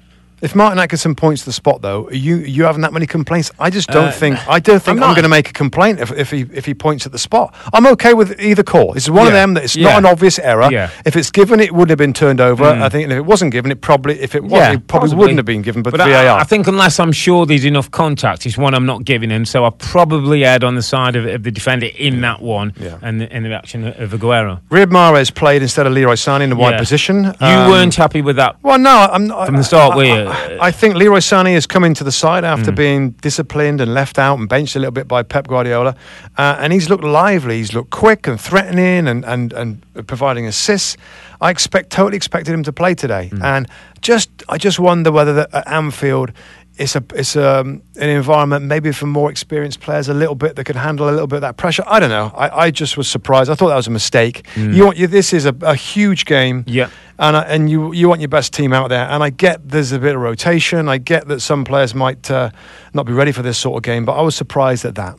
If 0.43 0.55
Martin 0.55 0.77
Atkinson 0.77 1.15
points 1.15 1.45
the 1.45 1.53
spot, 1.53 1.81
though, 1.81 2.07
are 2.07 2.13
you 2.13 2.35
you 2.35 2.65
having 2.65 2.81
that 2.81 2.91
many 2.91 3.07
complaints? 3.07 3.49
I 3.59 3.69
just 3.69 3.87
don't 3.87 4.09
Uh, 4.09 4.11
think 4.11 4.37
I 4.49 4.59
don't 4.59 4.83
think 4.83 4.97
I'm 4.97 5.03
I'm, 5.03 5.13
going 5.15 5.23
to 5.23 5.29
make 5.29 5.49
a 5.49 5.53
complaint 5.53 6.01
if, 6.01 6.11
if 6.11 6.29
he 6.31 6.41
if 6.53 6.65
he 6.65 6.73
points 6.73 7.05
at 7.05 7.13
the 7.13 7.17
spot. 7.17 7.55
I'm 7.73 7.87
okay 7.87 8.13
with 8.13 8.37
either 8.41 8.61
call. 8.61 8.93
It's 8.93 9.09
one 9.09 9.25
of 9.25 9.31
them 9.31 9.53
that 9.53 9.63
it's 9.63 9.77
Yeah. 9.77 9.91
not 9.91 9.97
an 9.99 10.05
obvious 10.05 10.39
error. 10.39 10.67
Yeah. 10.69 10.89
If 11.05 11.15
it's 11.15 11.31
given, 11.31 11.61
it 11.61 11.73
would 11.73 11.89
have 11.89 11.97
been 11.97 12.11
turned 12.11 12.41
over. 12.41 12.65
Mm. 12.65 12.81
I 12.81 12.89
think, 12.89 13.03
and 13.05 13.13
if 13.13 13.17
it 13.19 13.25
wasn't 13.25 13.53
given, 13.53 13.71
it 13.71 13.79
probably 13.79 14.19
if 14.19 14.35
it 14.35 14.43
was, 14.43 14.51
Yeah, 14.51 14.73
it 14.73 14.85
probably 14.87 15.07
possibly. 15.07 15.19
wouldn't 15.21 15.39
have 15.39 15.45
been 15.45 15.61
given. 15.61 15.81
But, 15.81 16.01
I- 16.01 16.09
VAR. 16.09 16.39
I, 16.39 16.43
think 16.43 16.67
unless 16.67 16.99
I'm 16.99 17.13
sure 17.13 17.45
there's 17.45 17.63
enough 17.63 17.89
contact, 17.91 18.45
it's 18.45 18.57
one 18.57 18.73
I'm 18.73 18.85
not 18.85 19.05
giving 19.05 19.29
him. 19.29 19.45
So 19.45 19.63
I 19.63 19.69
probably 19.69 20.43
erred 20.43 20.65
on 20.65 20.75
the 20.75 20.81
side 20.83 21.15
of, 21.15 21.25
of 21.25 21.43
the 21.43 21.51
defender 21.51 21.87
in 21.97 22.19
that 22.19 22.41
one, 22.41 22.73
Yeah. 22.77 22.97
and 23.01 23.21
the, 23.21 23.33
in 23.33 23.43
the 23.43 23.53
action 23.53 23.87
of 23.87 24.11
Aguero. 24.11 24.59
Riyad 24.69 24.87
Mahrez 24.87 25.33
played 25.33 25.61
instead 25.61 25.87
of 25.87 25.93
Leroy 25.93 26.15
Sané 26.15 26.41
in 26.41 26.49
the 26.49 26.57
wide 26.57 26.71
Yeah. 26.71 26.79
position. 26.79 27.23
You 27.39 27.47
Um, 27.47 27.69
weren't 27.71 27.95
happy 27.95 28.21
with 28.21 28.35
that. 28.35 28.57
Well, 28.61 28.77
no, 28.77 29.07
I'm 29.09 29.27
not. 29.27 29.45
From 29.45 29.55
the 29.55 29.63
start, 29.63 29.93
I, 29.93 29.95
were 29.95 30.03
you? 30.03 30.32
I, 30.33 30.67
I 30.67 30.71
think 30.71 30.95
Leroy 30.95 31.19
Sané 31.19 31.53
has 31.53 31.65
come 31.67 31.83
into 31.83 32.03
the 32.03 32.11
side 32.11 32.43
after 32.43 32.71
Mm. 32.71 32.75
being 32.75 33.09
disciplined 33.21 33.81
and 33.81 33.93
left 33.93 34.17
out 34.19 34.39
and 34.39 34.47
benched 34.49 34.75
a 34.75 34.79
little 34.79 34.91
bit 34.91 35.07
by 35.07 35.23
Pep 35.23 35.47
Guardiola, 35.47 35.95
uh, 36.37 36.55
and 36.59 36.73
he's 36.73 36.89
looked 36.89 37.03
lively. 37.03 37.57
He's 37.57 37.73
looked 37.73 37.89
quick 37.91 38.27
and 38.27 38.39
threatening 38.39 39.07
and 39.07 39.25
and 39.25 39.53
and 39.53 39.81
providing 40.07 40.47
assists. 40.47 40.97
I 41.41 41.49
expect 41.49 41.89
totally 41.89 42.15
expected 42.17 42.53
him 42.53 42.63
to 42.63 42.73
play 42.73 42.95
today, 42.95 43.29
Mm. 43.33 43.43
and 43.43 43.67
just 44.01 44.29
I 44.49 44.57
just 44.57 44.79
wonder 44.79 45.11
whether 45.11 45.33
that 45.33 45.53
at 45.53 45.67
Anfield. 45.67 46.31
It's 46.75 46.95
a 46.95 47.03
it's 47.13 47.35
um, 47.35 47.83
an 47.97 48.09
environment 48.09 48.65
maybe 48.65 48.91
for 48.91 49.05
more 49.05 49.29
experienced 49.29 49.79
players 49.79 50.09
a 50.09 50.13
little 50.13 50.33
bit 50.33 50.55
that 50.55 50.63
could 50.63 50.75
handle 50.75 51.07
a 51.07 51.11
little 51.11 51.27
bit 51.27 51.35
of 51.35 51.41
that 51.41 51.55
pressure. 51.55 51.83
I 51.85 51.99
don't 51.99 52.09
know. 52.09 52.31
I, 52.35 52.65
I 52.65 52.71
just 52.71 52.97
was 52.97 53.07
surprised. 53.07 53.51
I 53.51 53.55
thought 53.55 53.67
that 53.69 53.75
was 53.75 53.85
a 53.85 53.91
mistake. 53.91 54.43
You 54.55 54.85
want 54.85 54.97
you, 54.97 55.05
this 55.05 55.33
is 55.33 55.45
a, 55.45 55.55
a 55.61 55.75
huge 55.75 56.25
game 56.25 56.63
Yeah. 56.65 56.89
and 57.19 57.37
I, 57.37 57.41
and 57.43 57.69
you 57.69 57.93
you 57.93 58.09
want 58.09 58.21
your 58.21 58.27
best 58.29 58.53
team 58.53 58.73
out 58.73 58.89
there. 58.89 59.05
And 59.07 59.21
I 59.23 59.29
get 59.29 59.69
there's 59.69 59.91
a 59.91 59.99
bit 59.99 60.15
of 60.15 60.21
rotation. 60.21 60.89
I 60.89 60.97
get 60.97 61.27
that 61.27 61.41
some 61.41 61.63
players 61.63 61.93
might 61.93 62.31
uh, 62.31 62.49
not 62.95 63.05
be 63.05 63.13
ready 63.13 63.31
for 63.31 63.43
this 63.43 63.59
sort 63.59 63.77
of 63.77 63.83
game, 63.83 64.03
but 64.03 64.13
I 64.13 64.21
was 64.21 64.35
surprised 64.35 64.83
at 64.83 64.95
that. 64.95 65.15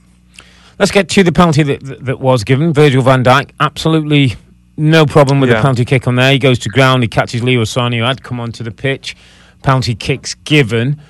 Let's 0.81 0.91
get 0.91 1.09
to 1.11 1.23
the 1.23 1.31
penalty 1.31 1.63
that, 1.63 1.85
that, 1.85 2.05
that 2.05 2.19
was 2.19 2.43
given. 2.43 2.73
Virgil 2.73 3.01
van 3.03 3.23
Dijk, 3.23 3.51
absolutely 3.61 4.35
no 4.77 5.07
problem 5.07 5.39
with 5.39 5.51
Yeah. 5.51 5.57
the 5.59 5.63
penalty 5.63 5.85
kick 5.85 6.09
on 6.09 6.17
there. 6.17 6.33
He 6.33 6.41
goes 6.41 6.59
to 6.59 6.69
ground, 6.69 7.05
he 7.05 7.09
catches 7.09 7.45
Leroy 7.45 7.63
Sane, 7.63 7.93
who 7.93 8.03
had 8.03 8.25
come 8.25 8.41
onto 8.41 8.65
the 8.65 8.73
pitch. 8.73 9.15
Penalty 9.63 9.95
kicks 9.95 10.35
given. 10.35 11.01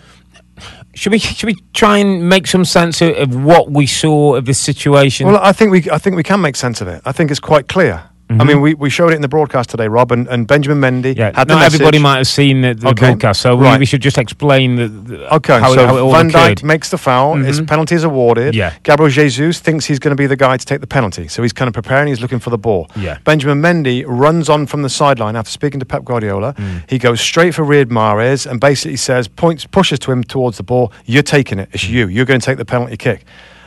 Should 0.94 1.12
we 1.12 1.18
should 1.18 1.46
we 1.46 1.56
try 1.72 1.98
and 1.98 2.28
make 2.28 2.46
some 2.46 2.64
sense 2.64 3.00
of, 3.02 3.16
of 3.16 3.44
what 3.44 3.70
we 3.70 3.86
saw 3.86 4.36
of 4.36 4.44
this 4.44 4.58
situation? 4.58 5.26
Well, 5.26 5.40
I 5.42 5.52
think 5.52 5.70
we 5.70 5.90
I 5.90 5.98
think 5.98 6.16
we 6.16 6.22
can 6.22 6.40
make 6.40 6.56
sense 6.56 6.80
of 6.80 6.88
it. 6.88 7.02
I 7.04 7.12
think 7.12 7.30
it's 7.30 7.40
quite 7.40 7.68
clear. 7.68 8.10
I 8.30 8.42
mean, 8.42 8.60
we, 8.62 8.74
we 8.74 8.88
showed 8.90 9.12
it 9.12 9.16
in 9.16 9.22
the 9.22 9.28
broadcast 9.28 9.68
today, 9.70 9.86
Rob, 9.86 10.10
and, 10.10 10.26
and 10.28 10.46
Benjamin 10.46 10.80
Mendy 11.02 11.14
yeah, 11.14 11.30
had 11.36 11.46
the 11.46 11.54
not 11.54 11.62
everybody 11.64 11.98
might 11.98 12.16
have 12.16 12.26
seen 12.26 12.62
the, 12.62 12.74
the 12.74 12.88
Okay, 12.88 13.08
broadcast, 13.10 13.42
so 13.42 13.54
we, 13.54 13.64
right. 13.64 13.78
we 13.78 13.84
should 13.84 14.00
just 14.00 14.16
explain 14.18 14.76
the, 14.76 14.88
the 14.88 15.34
Okay, 15.34 15.60
how, 15.60 15.74
so 15.74 15.86
how 15.86 15.96
it 15.96 16.00
all 16.00 16.10
Van. 16.10 16.30
Dijk 16.30 16.62
makes 16.62 16.88
the 16.90 16.96
foul. 16.98 17.36
His 17.36 17.60
Mhm. 17.60 17.68
penalty 17.68 17.94
is 17.94 18.02
awarded. 18.02 18.54
Yeah. 18.54 18.72
Gabriel 18.82 19.10
Jesus 19.10 19.60
thinks 19.60 19.84
he's 19.84 19.98
going 19.98 20.16
to 20.16 20.20
be 20.20 20.26
the 20.26 20.36
guy 20.36 20.56
to 20.56 20.64
take 20.66 20.80
the 20.80 20.86
penalty, 20.86 21.28
so 21.28 21.42
he's 21.42 21.52
kind 21.52 21.68
of 21.68 21.74
preparing. 21.74 22.08
He's 22.08 22.20
looking 22.22 22.38
for 22.40 22.50
the 22.50 22.58
ball. 22.58 22.90
Yeah. 22.96 23.18
Benjamin 23.24 23.60
Mendy 23.60 24.04
runs 24.06 24.48
on 24.48 24.66
from 24.66 24.82
the 24.82 24.88
sideline 24.90 25.36
after 25.36 25.50
speaking 25.50 25.78
to 25.80 25.86
Pep 25.86 26.04
Guardiola. 26.04 26.54
Mm. 26.54 26.90
He 26.90 26.98
goes 26.98 27.20
straight 27.20 27.54
for 27.54 27.62
Riyad 27.62 27.86
Mahrez 27.90 28.50
and 28.50 28.58
basically 28.58 28.96
says, 28.96 29.28
points, 29.28 29.66
pushes 29.66 29.98
to 30.00 30.12
him 30.12 30.24
towards 30.24 30.56
the 30.56 30.62
ball. 30.64 30.92
You're 31.04 31.22
taking 31.22 31.58
it. 31.58 31.68
Mm. 31.70 31.74
It's 31.74 31.84
you. 31.88 32.08
You're 32.08 32.24
going 32.26 32.40
to 32.40 32.46
take 32.46 32.58
the 32.58 32.64
penalty 32.64 32.96
kick. 32.96 33.24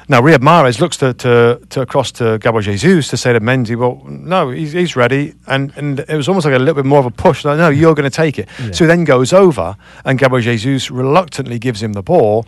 Now 0.09 0.21
Riyad 0.21 0.37
Mahrez 0.37 0.79
looks 0.79 0.95
to, 0.97 1.13
to, 1.15 1.59
to 1.69 1.81
across 1.81 2.11
to 2.13 2.37
Gabriel 2.39 2.61
Jesus 2.61 3.09
to 3.09 3.17
say 3.17 3.33
to 3.33 3.41
Mendy, 3.41 3.75
well, 3.75 4.01
no, 4.07 4.51
he's, 4.51 4.71
he's 4.71 4.95
ready, 4.95 5.33
and 5.47 5.73
and 5.75 5.99
it 5.99 6.15
was 6.15 6.29
almost 6.29 6.45
like 6.45 6.55
a 6.55 6.59
little 6.59 6.75
bit 6.75 6.85
more 6.85 6.99
of 6.99 7.05
a 7.05 7.11
push. 7.11 7.43
Like, 7.43 7.57
no, 7.57 7.69
you're 7.69 7.93
going 7.93 8.09
to 8.09 8.15
take 8.15 8.39
it. 8.39 8.47
So 8.71 8.85
he 8.85 8.87
then 8.87 9.03
goes 9.03 9.33
over, 9.33 9.75
and 10.05 10.17
Gabriel 10.17 10.41
Jesus 10.41 10.89
reluctantly 10.89 11.59
gives 11.59 11.83
him 11.83 11.91
the 11.93 12.01
ball, 12.03 12.47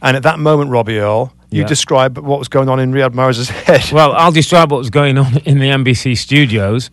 and 0.00 0.16
at 0.16 0.22
that 0.22 0.38
moment, 0.38 0.70
Robbie 0.70 0.98
Earl, 0.98 1.32
you 1.50 1.62
Yeah. 1.62 1.66
describe 1.66 2.18
what 2.18 2.38
was 2.38 2.48
going 2.48 2.68
on 2.68 2.78
in 2.78 2.92
Riyad 2.92 3.10
Mahrez's 3.14 3.48
head. 3.66 3.90
Well, 3.92 4.12
I'll 4.12 4.30
describe 4.32 4.70
what 4.70 4.78
was 4.78 4.90
going 4.90 5.18
on 5.18 5.38
in 5.38 5.58
the 5.58 5.70
NBC 5.70 6.16
studios. 6.16 6.90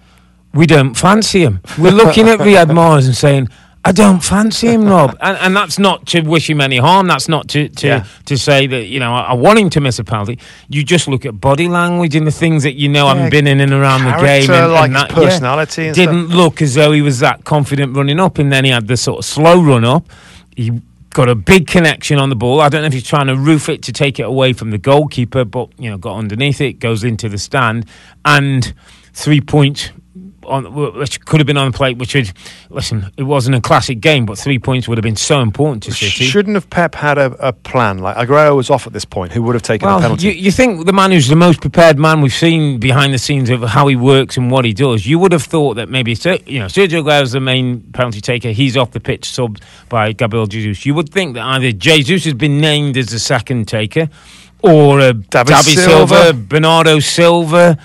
We 0.55 0.65
don't 0.65 0.95
fancy 0.95 1.41
him. 1.43 1.59
We're 1.77 1.91
looking 1.91 2.27
at 2.27 2.39
Riyad 2.47 2.65
Mahrez 2.71 3.05
and 3.05 3.15
saying, 3.15 3.49
I 3.89 3.91
don't 3.91 4.23
fancy 4.23 4.67
him, 4.67 4.85
Rob. 4.85 5.17
And, 5.21 5.37
and 5.37 5.55
that's 5.55 5.79
not 5.79 6.05
to 6.07 6.21
wish 6.21 6.49
him 6.49 6.61
any 6.61 6.77
harm. 6.77 7.07
That's 7.07 7.27
not 7.27 7.47
to, 7.49 7.69
to, 7.69 7.87
Yeah. 7.87 8.05
to 8.25 8.37
say 8.37 8.67
that, 8.67 8.85
you 8.85 8.99
know, 8.99 9.13
I, 9.13 9.21
I 9.21 9.33
want 9.33 9.57
him 9.59 9.69
to 9.71 9.81
miss 9.81 9.97
a 9.99 10.03
penalty. 10.03 10.37
You 10.69 10.83
just 10.83 11.07
look 11.07 11.25
at 11.25 11.41
body 11.41 11.67
language 11.67 12.15
and 12.15 12.27
the 12.27 12.31
things 12.31 12.63
that 12.63 12.75
you 12.75 12.87
know 12.87 13.05
Yeah, 13.05 13.15
haven't 13.15 13.31
been 13.31 13.47
in 13.47 13.59
and 13.59 13.73
around 13.73 14.05
the 14.05 14.11
game. 14.21 14.49
And, 14.49 14.71
like 14.71 14.85
and 14.85 14.95
that, 14.95 15.09
personality 15.09 15.87
and 15.87 15.95
Didn't 15.95 16.27
look 16.27 16.61
as 16.61 16.75
though 16.75 16.91
he 16.91 17.01
was 17.01 17.19
that 17.19 17.43
confident 17.45 17.95
running 17.95 18.19
up. 18.19 18.37
And 18.37 18.51
then 18.51 18.63
he 18.63 18.71
had 18.71 18.87
the 18.87 18.95
sort 18.97 19.19
of 19.19 19.25
slow 19.25 19.61
run 19.61 19.83
up. 19.83 20.05
He 20.55 20.81
got 21.11 21.27
a 21.27 21.35
big 21.35 21.65
connection 21.65 22.19
on 22.19 22.29
the 22.29 22.35
ball. 22.35 22.61
I 22.61 22.69
don't 22.69 22.81
know 22.81 22.87
if 22.87 22.93
he's 22.93 23.03
trying 23.07 23.27
to 23.27 23.35
roof 23.35 23.67
it 23.69 23.81
to 23.83 23.91
take 23.91 24.19
it 24.19 24.23
away 24.27 24.53
from 24.53 24.69
the 24.69 24.77
goalkeeper, 24.77 25.43
but 25.45 25.69
you 25.79 25.89
know, 25.89 25.97
got 25.97 26.15
underneath 26.17 26.61
it, 26.61 26.73
goes 26.73 27.03
into 27.03 27.27
the 27.27 27.39
stand, 27.39 27.85
and 28.23 28.71
three 29.13 29.41
points 29.41 29.89
on 30.49 30.73
which 30.73 31.23
could 31.25 31.39
have 31.39 31.47
been 31.47 31.57
on 31.57 31.71
the 31.71 31.77
plate. 31.77 31.97
Which 31.97 32.15
would 32.15 32.31
listen, 32.69 33.11
it 33.17 33.23
wasn't 33.23 33.55
a 33.55 33.61
classic 33.61 33.99
game, 33.99 34.25
but 34.25 34.37
three 34.37 34.59
points 34.59 34.87
would 34.87 34.97
have 34.97 35.03
been 35.03 35.15
so 35.15 35.41
important 35.41 35.83
to 35.83 35.91
City. 35.91 36.25
Shouldn't 36.25 36.55
have 36.55 36.69
Pep 36.69 36.95
had 36.95 37.17
a, 37.17 37.47
a 37.47 37.53
plan? 37.53 37.99
Like 37.99 38.17
Aguero 38.17 38.55
was 38.55 38.69
off 38.69 38.87
at 38.87 38.93
this 38.93 39.05
point. 39.05 39.31
Who 39.31 39.43
would 39.43 39.55
have 39.55 39.61
taken 39.61 39.87
well, 39.87 39.99
a 39.99 40.01
penalty? 40.01 40.27
You, 40.27 40.31
you 40.33 40.51
think 40.51 40.85
the 40.85 40.93
man 40.93 41.11
who's 41.11 41.27
the 41.27 41.35
most 41.35 41.61
prepared 41.61 41.99
man 41.99 42.21
we've 42.21 42.33
seen 42.33 42.79
behind 42.79 43.13
the 43.13 43.19
scenes 43.19 43.49
of 43.49 43.61
how 43.61 43.87
he 43.87 43.95
works 43.95 44.37
and 44.37 44.51
what 44.51 44.65
he 44.65 44.73
does? 44.73 45.05
You 45.05 45.19
would 45.19 45.31
have 45.31 45.43
thought 45.43 45.75
that 45.75 45.89
maybe 45.89 46.11
you 46.11 46.59
know 46.59 46.65
Sergio 46.65 47.03
Aguero's 47.03 47.31
the 47.31 47.39
main 47.39 47.81
penalty 47.91 48.21
taker. 48.21 48.49
He's 48.49 48.75
off 48.75 48.91
the 48.91 48.99
pitch, 48.99 49.23
subbed 49.23 49.61
by 49.87 50.13
Gabriel 50.13 50.47
Jesus. 50.47 50.85
You 50.85 50.93
would 50.95 51.09
think 51.09 51.35
that 51.35 51.45
either 51.45 51.71
Jesus 51.71 52.25
has 52.25 52.33
been 52.33 52.59
named 52.59 52.97
as 52.97 53.07
the 53.07 53.19
second 53.19 53.67
taker, 53.67 54.09
or 54.61 54.99
David 54.99 55.29
David 55.29 55.63
Silva. 55.63 56.15
Silva, 56.15 56.33
Bernardo 56.33 56.99
Silva. 56.99 57.77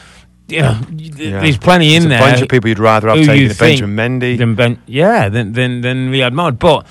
You 0.48 0.60
know, 0.60 0.78
Yeah. 0.90 1.40
there's 1.40 1.56
plenty 1.56 1.90
There's 1.90 2.04
in 2.04 2.10
a 2.10 2.14
there. 2.14 2.20
bunch 2.20 2.42
of 2.42 2.48
people 2.48 2.68
you'd 2.68 2.78
rather 2.78 3.08
have 3.08 3.18
taken 3.18 3.48
than 3.48 3.56
think 3.56 3.58
Benjamin 3.80 4.20
Mendy. 4.20 4.36
Than 4.38 4.54
ben, 4.54 4.78
yeah, 4.86 5.28
than, 5.30 5.52
than 5.52 5.80
than 5.80 6.10
Riyad 6.12 6.32
Mahrez. 6.32 6.58
But 6.58 6.86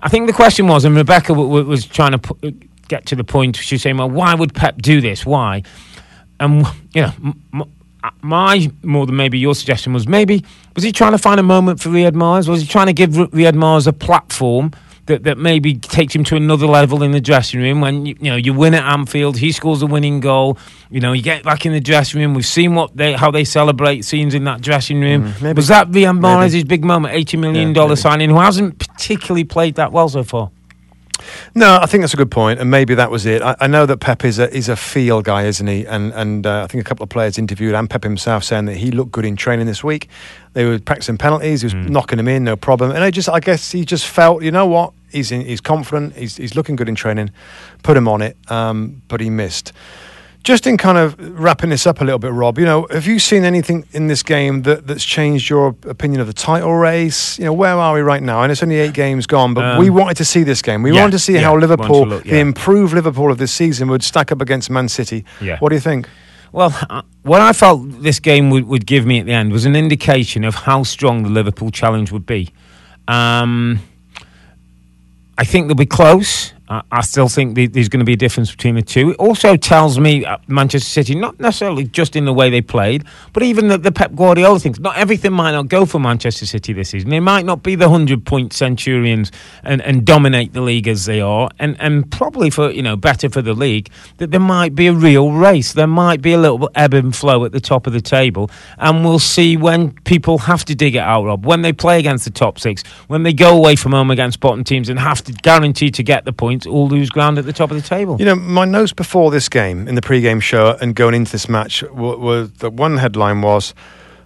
I 0.00 0.08
think 0.08 0.26
the 0.26 0.32
question 0.32 0.66
was, 0.66 0.84
and 0.84 0.96
Rebecca 0.96 1.28
w- 1.28 1.48
w- 1.48 1.66
was 1.66 1.84
trying 1.86 2.12
to 2.12 2.18
pu- 2.18 2.52
get 2.88 3.04
to 3.06 3.16
the 3.16 3.24
point. 3.24 3.56
She 3.56 3.74
was 3.74 3.82
saying, 3.82 3.98
"Well, 3.98 4.08
why 4.10 4.34
would 4.34 4.54
Pep 4.54 4.80
do 4.80 5.00
this? 5.02 5.26
Why?" 5.26 5.62
And 6.40 6.66
you 6.94 7.02
know, 7.02 7.12
m- 7.22 7.40
m- 7.52 7.62
uh, 8.04 8.10
my 8.22 8.70
more 8.82 9.04
than 9.06 9.16
maybe 9.16 9.38
your 9.38 9.54
suggestion 9.54 9.92
was 9.92 10.06
maybe 10.08 10.42
was 10.74 10.82
he 10.84 10.92
trying 10.92 11.12
to 11.12 11.18
find 11.18 11.38
a 11.38 11.42
moment 11.42 11.80
for 11.80 11.90
Riyad 11.90 12.12
Mahrez? 12.12 12.48
Was 12.48 12.62
he 12.62 12.66
trying 12.66 12.86
to 12.86 12.92
give 12.94 13.10
Riyad 13.10 13.52
Mahrez 13.54 13.86
a 13.86 13.92
platform? 13.92 14.72
That, 15.06 15.22
that 15.22 15.38
maybe 15.38 15.74
takes 15.74 16.14
him 16.16 16.24
to 16.24 16.34
another 16.34 16.66
level 16.66 17.04
in 17.04 17.12
the 17.12 17.20
dressing 17.20 17.60
room 17.60 17.80
when 17.80 18.06
you, 18.06 18.16
you 18.18 18.30
know 18.30 18.36
you 18.36 18.52
win 18.52 18.74
at 18.74 18.82
Anfield, 18.82 19.38
he 19.38 19.52
scores 19.52 19.80
a 19.80 19.86
winning 19.86 20.18
goal. 20.18 20.58
You 20.90 20.98
know 20.98 21.12
you 21.12 21.22
get 21.22 21.44
back 21.44 21.64
in 21.64 21.72
the 21.72 21.80
dressing 21.80 22.20
room. 22.20 22.34
We've 22.34 22.44
seen 22.44 22.74
what 22.74 22.96
they 22.96 23.12
how 23.12 23.30
they 23.30 23.44
celebrate 23.44 24.04
scenes 24.04 24.34
in 24.34 24.42
that 24.44 24.62
dressing 24.62 25.00
room. 25.00 25.32
Mm, 25.32 25.42
maybe. 25.42 25.56
Was 25.56 25.68
that 25.68 25.88
Riyad. 25.90 26.18
Mahrez's 26.18 26.64
big 26.64 26.84
moment, 26.84 27.14
eighty 27.14 27.36
million 27.36 27.72
Yeah, 27.72 27.94
signing, 27.94 28.30
who 28.30 28.40
hasn't 28.40 28.78
particularly 28.80 29.44
played 29.44 29.76
that 29.76 29.92
well 29.92 30.08
so 30.08 30.24
far? 30.24 30.50
No, 31.54 31.78
I 31.80 31.86
think 31.86 32.02
that's 32.02 32.14
a 32.14 32.16
good 32.16 32.30
point, 32.30 32.60
and 32.60 32.70
maybe 32.70 32.94
that 32.94 33.10
was 33.10 33.24
it. 33.26 33.40
I, 33.42 33.56
I 33.60 33.66
know 33.66 33.86
that 33.86 33.98
Pep 33.98 34.24
is 34.24 34.38
a 34.38 34.54
is 34.54 34.68
a 34.68 34.76
feel 34.76 35.22
guy, 35.22 35.44
isn't 35.44 35.66
he? 35.66 35.86
And 35.86 36.12
and 36.12 36.46
uh, 36.46 36.62
I 36.64 36.66
think 36.66 36.80
a 36.84 36.88
couple 36.88 37.02
of 37.04 37.08
players 37.08 37.38
interviewed 37.38 37.74
and 37.74 37.88
Pep 37.88 38.02
himself 38.04 38.44
saying 38.44 38.66
that 38.66 38.76
he 38.76 38.90
looked 38.90 39.12
good 39.12 39.24
in 39.24 39.36
training 39.36 39.66
this 39.66 39.82
week. 39.82 40.08
They 40.52 40.64
were 40.64 40.78
practicing 40.78 41.18
penalties, 41.18 41.62
he 41.62 41.66
was 41.66 41.74
Mm. 41.74 41.88
knocking 41.90 42.16
them 42.18 42.28
in, 42.28 42.44
no 42.44 42.56
problem. 42.56 42.90
And 42.92 43.02
I 43.04 43.10
just, 43.10 43.28
I 43.28 43.40
guess, 43.40 43.72
he 43.72 43.84
just 43.84 44.06
felt, 44.06 44.42
you 44.42 44.50
know 44.50 44.66
what? 44.66 44.92
He's 45.10 45.30
in, 45.32 45.42
he's 45.42 45.60
confident. 45.60 46.16
He's 46.16 46.36
he's 46.36 46.54
looking 46.54 46.76
good 46.76 46.88
in 46.88 46.94
training. 46.94 47.30
Put 47.82 47.96
him 47.96 48.08
on 48.08 48.20
it, 48.22 48.36
um, 48.50 49.02
but 49.08 49.20
he 49.20 49.30
missed. 49.30 49.72
Just 50.46 50.64
in 50.64 50.76
kind 50.76 50.96
of 50.96 51.18
wrapping 51.40 51.70
this 51.70 51.88
up 51.88 52.00
a 52.00 52.04
little 52.04 52.20
bit, 52.20 52.30
Rob. 52.30 52.56
You 52.56 52.66
know, 52.66 52.86
have 52.92 53.04
you 53.04 53.18
seen 53.18 53.42
anything 53.42 53.84
in 53.90 54.06
this 54.06 54.22
game 54.22 54.62
that, 54.62 54.86
that's 54.86 55.04
changed 55.04 55.50
your 55.50 55.74
opinion 55.88 56.20
of 56.20 56.28
the 56.28 56.32
title 56.32 56.72
race? 56.72 57.36
You 57.36 57.46
know, 57.46 57.52
where 57.52 57.74
are 57.74 57.94
we 57.94 58.00
right 58.00 58.22
now? 58.22 58.42
And 58.42 58.52
it's 58.52 58.62
only 58.62 58.76
eight 58.76 58.94
games 58.94 59.26
gone, 59.26 59.54
but 59.54 59.64
Um, 59.64 59.78
we 59.80 59.90
wanted 59.90 60.16
to 60.18 60.24
see 60.24 60.44
this 60.44 60.62
game. 60.62 60.84
We 60.84 60.92
yeah, 60.92 61.00
wanted 61.00 61.10
to 61.12 61.18
see 61.18 61.32
yeah, 61.32 61.40
how 61.40 61.56
Liverpool, 61.58 62.06
look, 62.06 62.22
the 62.22 62.38
improved 62.38 62.94
Liverpool 62.94 63.32
of 63.32 63.38
this 63.38 63.50
season, 63.50 63.88
would 63.88 64.04
stack 64.04 64.30
up 64.30 64.40
against 64.40 64.70
Man 64.70 64.88
City. 64.88 65.24
Yeah. 65.40 65.58
What 65.58 65.70
do 65.70 65.74
you 65.74 65.80
think? 65.80 66.08
Well, 66.52 66.72
uh, 66.88 67.02
what 67.22 67.40
I 67.40 67.52
felt 67.52 68.00
this 68.02 68.20
game 68.20 68.50
would, 68.50 68.68
would 68.68 68.86
give 68.86 69.04
me 69.04 69.18
at 69.18 69.26
the 69.26 69.32
end 69.32 69.50
was 69.50 69.64
an 69.66 69.74
indication 69.74 70.44
of 70.44 70.54
how 70.54 70.84
strong 70.84 71.24
the 71.24 71.28
Liverpool 71.28 71.72
challenge 71.72 72.12
would 72.12 72.24
be. 72.24 72.52
Um, 73.08 73.80
I 75.36 75.44
think 75.44 75.66
they'll 75.66 75.74
be 75.74 75.86
close. 75.86 76.52
I, 76.68 76.82
I 76.90 77.00
still 77.02 77.28
think 77.28 77.54
the, 77.54 77.66
there's 77.66 77.88
going 77.88 78.00
to 78.00 78.04
be 78.04 78.14
a 78.14 78.16
difference 78.16 78.50
between 78.50 78.74
the 78.74 78.82
two. 78.82 79.10
It 79.10 79.16
also 79.18 79.56
tells 79.56 79.98
me 79.98 80.24
uh, 80.24 80.38
Manchester 80.48 80.88
City, 80.88 81.14
not 81.14 81.38
necessarily 81.38 81.84
just 81.84 82.16
in 82.16 82.24
the 82.24 82.32
way 82.32 82.50
they 82.50 82.60
played, 82.60 83.04
but 83.32 83.42
even 83.42 83.68
the, 83.68 83.78
the 83.78 83.92
Pep 83.92 84.14
Guardiola 84.14 84.58
things. 84.58 84.80
Not 84.80 84.96
everything 84.96 85.32
might 85.32 85.52
not 85.52 85.68
go 85.68 85.86
for 85.86 85.98
Manchester 85.98 86.46
City 86.46 86.72
this 86.72 86.90
season. 86.90 87.10
They 87.10 87.20
might 87.20 87.44
not 87.44 87.62
be 87.62 87.74
the 87.74 87.88
hundred 87.88 88.24
point 88.24 88.52
Centurions 88.52 89.30
and, 89.62 89.80
and 89.82 90.04
dominate 90.04 90.52
the 90.52 90.60
league 90.60 90.88
as 90.88 91.06
they 91.06 91.20
are, 91.20 91.50
and, 91.58 91.76
and 91.80 92.10
probably 92.10 92.50
for 92.50 92.70
you 92.70 92.82
know 92.82 92.96
better 92.96 93.28
for 93.28 93.42
the 93.42 93.54
league 93.54 93.90
that 94.18 94.30
there 94.30 94.40
might 94.40 94.74
be 94.74 94.86
a 94.86 94.92
real 94.92 95.32
race. 95.32 95.72
There 95.72 95.86
might 95.86 96.22
be 96.22 96.32
a 96.32 96.38
little 96.38 96.70
ebb 96.74 96.94
and 96.94 97.14
flow 97.14 97.44
at 97.44 97.52
the 97.52 97.60
top 97.60 97.86
of 97.86 97.92
the 97.92 98.00
table, 98.00 98.50
and 98.78 99.04
we'll 99.04 99.18
see 99.18 99.56
when 99.56 99.92
people 100.04 100.38
have 100.38 100.64
to 100.66 100.74
dig 100.74 100.96
it 100.96 101.00
out. 101.00 101.24
Rob, 101.24 101.46
when 101.46 101.62
they 101.62 101.72
play 101.72 101.98
against 101.98 102.24
the 102.24 102.30
top 102.30 102.58
six, 102.58 102.82
when 103.08 103.22
they 103.22 103.32
go 103.32 103.56
away 103.56 103.76
from 103.76 103.92
home 103.92 104.10
against 104.10 104.40
bottom 104.40 104.64
teams 104.64 104.88
and 104.88 104.98
have 104.98 105.22
to 105.24 105.32
guarantee 105.32 105.90
to 105.90 106.02
get 106.02 106.24
the 106.24 106.32
points, 106.56 106.66
all 106.66 106.88
lose 106.88 107.10
ground 107.10 107.38
at 107.38 107.44
the 107.44 107.52
top 107.52 107.70
of 107.70 107.76
the 107.76 107.86
table. 107.86 108.16
You 108.18 108.24
know, 108.24 108.36
my 108.36 108.64
notes 108.64 108.92
before 108.92 109.30
this 109.30 109.48
game 109.48 109.88
in 109.88 109.94
the 109.94 110.02
pre-game 110.02 110.40
show 110.40 110.76
and 110.80 110.94
going 110.94 111.14
into 111.14 111.32
this 111.32 111.48
match 111.48 111.82
were, 111.82 112.16
were 112.16 112.44
the 112.46 112.70
one 112.70 112.96
headline 112.98 113.42
was 113.42 113.74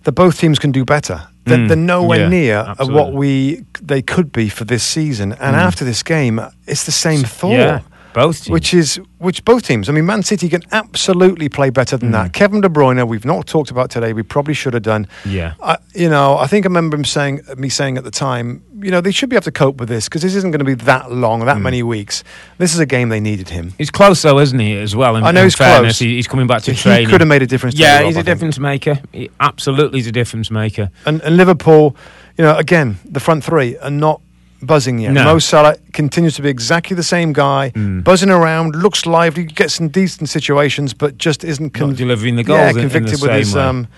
that 0.05 0.13
both 0.13 0.39
teams 0.39 0.59
can 0.59 0.73
do 0.73 0.85
better. 0.85 1.27
They're, 1.45 1.59
Mm, 1.59 1.69
they're 1.69 1.77
nowhere 1.77 2.21
yeah, 2.21 2.29
near 2.29 2.57
of 2.79 2.91
what 2.93 3.13
we 3.13 3.65
they 3.81 4.03
could 4.03 4.31
be 4.31 4.49
for 4.51 4.65
this 4.65 4.85
season. 4.85 5.33
And 5.33 5.57
after 5.57 5.85
this 5.85 6.03
game, 6.03 6.39
it's 6.67 6.85
the 6.85 6.93
same 6.93 7.23
thought. 7.23 7.53
Yeah, 7.53 7.81
both 8.13 8.45
teams. 8.45 8.51
Which 8.51 8.75
is 8.75 9.01
which 9.19 9.45
both 9.45 9.63
teams. 9.67 9.89
I 9.89 9.93
mean, 9.93 10.07
Man 10.07 10.23
City 10.23 10.49
can 10.49 10.63
absolutely 10.73 11.49
play 11.49 11.69
better 11.71 11.97
than 11.99 12.09
Mm. 12.09 12.13
that. 12.13 12.33
Kevin 12.33 12.61
De 12.63 12.69
Bruyne, 12.69 13.07
we've 13.07 13.25
not 13.27 13.47
talked 13.47 13.71
about 13.71 13.91
today. 13.91 14.13
We 14.15 14.23
probably 14.23 14.55
should 14.55 14.73
have 14.75 14.83
done. 14.83 15.07
yeah. 15.27 15.53
I, 15.63 15.77
you 15.95 16.09
know, 16.09 16.39
I 16.39 16.47
think 16.47 16.65
I 16.65 16.69
remember 16.69 16.97
him 16.97 17.05
saying, 17.05 17.43
me 17.57 17.69
saying 17.69 17.99
at 17.99 18.05
the 18.05 18.11
time, 18.11 18.63
you 18.81 18.91
know, 18.91 19.01
they 19.03 19.11
should 19.11 19.29
be 19.29 19.37
able 19.37 19.45
to 19.45 19.53
cope 19.53 19.79
with 19.79 19.89
this 19.91 20.09
because 20.09 20.23
this 20.23 20.35
isn't 20.35 20.51
going 20.53 20.61
to 20.61 20.65
be 20.65 20.73
that 20.85 21.13
long, 21.13 21.43
Mm. 21.43 21.47
that 21.47 21.61
many 21.61 21.83
weeks. 21.83 22.25
This 22.59 22.73
is 22.73 22.79
a 22.81 22.87
game 22.87 23.11
they 23.11 23.21
needed 23.21 23.51
him. 23.51 23.75
He's 23.77 23.91
close 23.91 24.23
though, 24.23 24.39
isn't 24.39 24.59
he? 24.59 24.77
As 24.79 24.97
well. 24.97 25.17
In, 25.17 25.25
I 25.25 25.33
know 25.33 25.45
he's 25.45 25.55
fairness, 25.55 25.99
close. 25.99 25.99
He, 25.99 26.15
he's 26.17 26.27
coming 26.29 26.47
back 26.47 26.63
to 26.63 26.73
he 26.73 26.81
training. 26.81 27.09
could 27.11 27.21
have 27.21 27.29
made 27.29 27.43
a 27.43 27.47
difference. 27.47 27.77
yeah, 27.79 27.99
Rob, 27.99 28.07
he's 28.07 28.17
I 28.17 28.21
a 28.21 28.25
think. 28.25 28.37
difference 28.39 28.59
maker. 28.59 29.01
He 29.13 29.31
absolutely 29.39 30.01
is 30.01 30.07
a 30.07 30.13
difference 30.13 30.51
maker. 30.51 30.91
And, 31.05 31.21
and 31.23 31.37
Liverpool, 31.37 31.95
you 32.39 32.45
know, 32.45 32.57
again, 32.57 32.99
the 33.05 33.21
front 33.21 33.45
three 33.45 33.77
are 33.79 33.91
not 33.91 34.23
buzzing 34.63 34.99
yet. 34.99 35.13
No. 35.13 35.25
Mo 35.25 35.39
Salah 35.39 35.77
continues 35.93 36.35
to 36.37 36.43
be 36.43 36.49
exactly 36.49 36.95
the 36.95 37.03
same 37.03 37.33
guy, 37.33 37.73
Mm. 37.75 38.05
buzzing 38.05 38.31
around, 38.31 38.75
looks 38.77 39.07
lively, 39.07 39.45
gets 39.45 39.81
in 39.81 39.89
decent 39.89 40.29
situations, 40.29 40.93
but 40.95 41.19
just 41.19 41.45
isn't 41.45 41.79
Not 41.79 41.97
delivering 41.97 42.37
the 42.37 42.45
goals 42.45 42.59
yeah, 42.59 42.71
in- 42.71 42.71
in 42.71 42.75
the 42.77 42.81
convicted 42.91 43.21
with 43.23 43.31
same 43.31 43.39
his 43.39 43.57
um, 43.57 43.89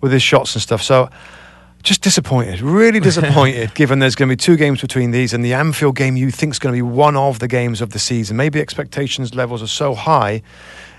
with 0.00 0.12
his 0.12 0.22
shots 0.22 0.54
and 0.54 0.62
stuff. 0.62 0.82
So. 0.82 1.08
Just 1.84 2.02
disappointed, 2.02 2.60
really 2.60 3.00
disappointed, 3.10 3.74
given 3.74 3.98
there's 3.98 4.14
going 4.14 4.28
to 4.28 4.32
be 4.32 4.36
two 4.36 4.56
games 4.56 4.80
between 4.80 5.10
these, 5.10 5.34
and 5.34 5.44
the 5.44 5.52
Anfield 5.52 5.96
game 5.96 6.16
you 6.16 6.30
think 6.30 6.52
is 6.52 6.60
going 6.60 6.72
to 6.72 6.76
be 6.76 6.82
one 6.82 7.16
of 7.16 7.40
the 7.40 7.48
games 7.48 7.80
of 7.80 7.90
the 7.90 7.98
season. 7.98 8.36
Maybe 8.36 8.60
expectations 8.60 9.34
levels 9.34 9.64
are 9.64 9.66
so 9.66 9.96
high, 9.96 10.42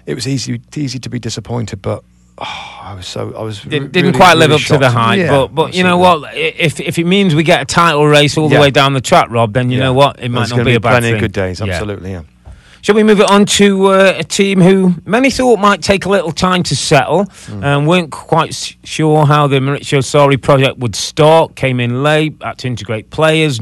it 0.05 0.13
was 0.13 0.27
easy 0.27 0.59
easy 0.75 0.99
to 0.99 1.09
be 1.09 1.19
disappointed. 1.19 1.81
But 1.81 2.03
oh, 2.37 2.79
I 2.83 2.93
was 2.95 3.07
so 3.07 3.33
I 3.35 3.41
was 3.41 3.61
didn't 3.61 3.93
really, 3.95 4.11
quite 4.11 4.37
live 4.37 4.49
really 4.49 4.61
up 4.61 4.67
to 4.67 4.77
the 4.77 4.85
shocked. 4.85 4.95
hype, 4.95 5.19
Yeah, 5.19 5.29
but 5.29 5.47
but 5.55 5.73
you 5.75 5.83
know 5.83 5.97
what? 5.97 6.35
If 6.35 6.79
if 6.79 6.97
it 6.99 7.05
means 7.05 7.35
we 7.35 7.43
get 7.43 7.61
a 7.61 7.65
title 7.65 8.05
race 8.07 8.37
all 8.37 8.49
the 8.49 8.55
Yeah. 8.55 8.61
way 8.61 8.71
down 8.71 8.93
the 8.93 9.01
track, 9.01 9.27
Rob, 9.29 9.53
then 9.53 9.69
you 9.69 9.77
Yeah. 9.77 9.85
know 9.85 9.93
what? 9.93 10.19
It 10.19 10.29
might 10.29 10.39
There's 10.41 10.49
not 10.51 10.55
gonna 10.57 10.69
be, 10.69 10.75
a 10.75 10.79
bad 10.79 10.89
plenty 10.91 11.07
thing. 11.07 11.15
of 11.15 11.19
good 11.21 11.31
days. 11.33 11.61
Absolutely, 11.61 12.11
yeah. 12.11 12.21
Shall 12.81 12.95
we 12.95 13.03
move 13.03 13.21
it 13.21 13.31
on 13.31 13.45
to 13.45 13.85
uh, 13.93 14.13
a 14.17 14.23
team 14.25 14.59
who 14.59 14.95
many 15.05 15.29
thought 15.31 15.57
might 15.57 15.81
take 15.81 16.05
a 16.05 16.09
little 16.09 16.33
time 16.33 16.63
to 16.63 16.75
settle 16.75 17.23
Hmm. 17.45 17.63
and 17.63 17.87
weren't 17.87 18.11
quite 18.11 18.49
s- 18.49 18.73
sure 18.83 19.25
how 19.25 19.47
the 19.47 19.59
Maurizio 19.61 19.99
Sarri 19.99 20.41
project 20.41 20.79
would 20.79 20.93
start, 20.93 21.55
came 21.55 21.79
in 21.79 22.03
late, 22.03 22.33
had 22.41 22.57
to 22.57 22.67
integrate 22.67 23.09
players, 23.09 23.61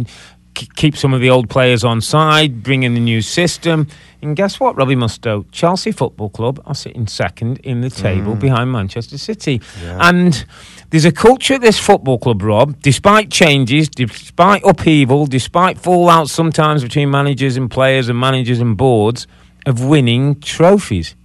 keep 0.54 0.96
some 0.98 1.14
of 1.14 1.22
the 1.22 1.30
old 1.30 1.50
players 1.50 1.84
on 1.84 2.02
side, 2.02 2.64
bring 2.64 2.84
in 2.84 2.94
the 2.94 3.00
new 3.00 3.22
system. 3.22 3.88
And 4.22 4.36
guess 4.36 4.60
what, 4.60 4.76
Robbie 4.76 4.96
Musto? 4.96 5.46
Chelsea 5.52 5.92
Football 5.92 6.30
Club 6.30 6.62
are 6.66 6.76
sitting 6.76 7.08
second 7.08 7.60
in 7.60 7.82
the 7.82 7.90
table 7.90 8.36
mm. 8.36 8.40
behind 8.40 8.72
Manchester 8.72 9.18
City. 9.18 9.62
Yeah. 9.84 9.98
And 10.10 10.46
there's 10.92 11.06
a 11.06 11.12
culture 11.12 11.56
at 11.56 11.62
this 11.62 11.80
football 11.80 12.20
club, 12.20 12.44
Rob, 12.44 12.80
despite 12.82 13.32
changes, 13.32 13.90
despite 13.90 14.64
upheaval, 14.64 15.26
despite 15.26 15.80
fallout 15.80 16.30
sometimes 16.30 16.84
between 16.84 17.10
managers 17.10 17.58
and 17.58 17.70
players 17.70 18.10
and 18.10 18.20
managers 18.20 18.60
and 18.60 18.78
boards, 18.78 19.26
of 19.66 19.84
winning 19.84 20.40
trophies. 20.40 21.16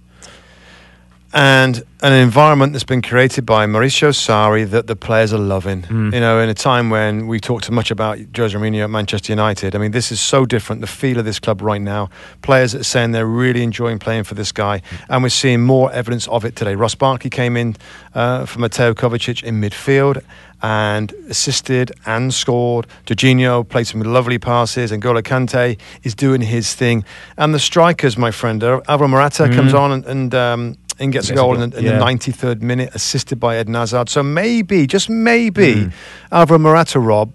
And 1.39 1.83
an 2.01 2.13
environment 2.13 2.73
that's 2.73 2.83
been 2.83 3.03
created 3.03 3.45
by 3.45 3.67
Maurizio 3.67 4.09
Sarri 4.09 4.67
that 4.71 4.87
the 4.87 4.95
players 4.95 5.31
are 5.33 5.37
loving. 5.37 5.83
Mm. 5.83 6.11
You 6.11 6.19
know, 6.19 6.39
in 6.39 6.49
a 6.49 6.55
time 6.55 6.89
when 6.89 7.27
we 7.27 7.39
talked 7.39 7.65
so 7.65 7.73
much 7.73 7.91
about 7.91 8.17
Jose 8.35 8.57
Mourinho 8.57 8.85
at 8.85 8.89
Manchester 8.89 9.33
United. 9.33 9.75
I 9.75 9.77
mean, 9.77 9.91
this 9.91 10.11
is 10.11 10.19
so 10.19 10.45
different. 10.47 10.81
The 10.81 10.87
feel 10.87 11.19
of 11.19 11.25
this 11.25 11.39
club 11.39 11.61
right 11.61 11.79
now. 11.81 12.09
Players 12.41 12.73
are 12.73 12.83
saying 12.83 13.11
they're 13.11 13.27
really 13.27 13.61
enjoying 13.61 13.99
playing 13.99 14.23
for 14.23 14.33
this 14.33 14.51
guy, 14.51 14.81
and 15.09 15.21
we're 15.21 15.29
seeing 15.29 15.61
more 15.61 15.91
evidence 15.91 16.27
of 16.29 16.43
it 16.43 16.55
today. 16.55 16.73
Ross 16.73 16.95
Barkley 16.95 17.29
came 17.29 17.55
in 17.55 17.75
uh, 18.15 18.47
for 18.47 18.57
Mateo 18.57 18.95
Kovacic 18.95 19.43
in 19.43 19.61
midfield. 19.61 20.23
And 20.59 21.11
assisted 21.29 21.91
and 22.07 22.33
scored. 22.33 22.87
Jorginho 23.05 23.63
played 23.69 23.85
some 23.85 24.01
lovely 24.01 24.39
passes, 24.39 24.91
and 24.91 25.03
Golo 25.03 25.21
Kante 25.21 25.77
is 26.01 26.15
doing 26.15 26.41
his 26.41 26.73
thing. 26.73 27.05
And 27.37 27.53
the 27.53 27.59
strikers, 27.59 28.17
my 28.17 28.31
friend, 28.31 28.63
uh, 28.63 28.81
Alvaro 28.87 29.07
Morata 29.07 29.49
comes 29.49 29.73
Mm. 29.73 29.79
on 29.79 29.91
and, 29.91 30.05
and 30.07 30.33
um, 30.33 30.75
and 30.99 31.11
gets 31.13 31.27
a 31.27 31.31
Gets 31.31 31.39
a 31.39 31.43
goal 31.43 31.61
in, 31.61 31.69
the, 31.69 31.77
in 31.77 31.83
yeah. 31.85 31.99
the 31.99 32.03
93rd 32.05 32.61
minute, 32.61 32.89
assisted 32.95 33.39
by 33.39 33.59
Eden 33.59 33.75
Hazard. 33.75 34.09
So 34.09 34.23
maybe, 34.23 34.87
just 34.87 35.09
maybe, 35.09 35.75
Mm. 35.75 35.91
Alvaro 36.31 36.57
Morata, 36.59 36.99
Rob, 36.99 37.31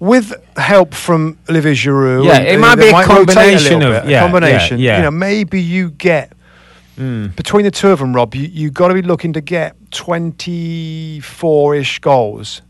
with 0.00 0.34
help 0.56 0.94
from 0.94 1.38
Olivier 1.48 1.74
Giroud. 1.74 2.24
Yeah, 2.26 2.38
and- 2.38 2.48
it 2.48 2.58
might 2.58 2.74
be 2.76 2.88
a 2.88 3.02
combination 3.04 3.82
of- 3.82 3.92
bit, 4.02 4.06
a 4.06 4.10
yeah, 4.10 4.20
combination. 4.20 4.78
yeah, 4.78 4.84
yeah. 4.90 4.96
You 4.98 5.02
know, 5.04 5.10
maybe 5.12 5.60
you 5.62 5.90
get 5.90 6.32
Mm. 6.98 7.34
between 7.34 7.64
the 7.64 7.70
two 7.72 7.90
of 7.90 7.98
them, 7.98 8.14
Rob. 8.14 8.34
You 8.36 8.48
you 8.52 8.70
got 8.70 8.86
to 8.88 8.94
be 8.94 9.02
looking 9.02 9.32
to 9.32 9.40
get 9.40 9.74
24-ish 9.90 11.98
goals. 12.00 12.62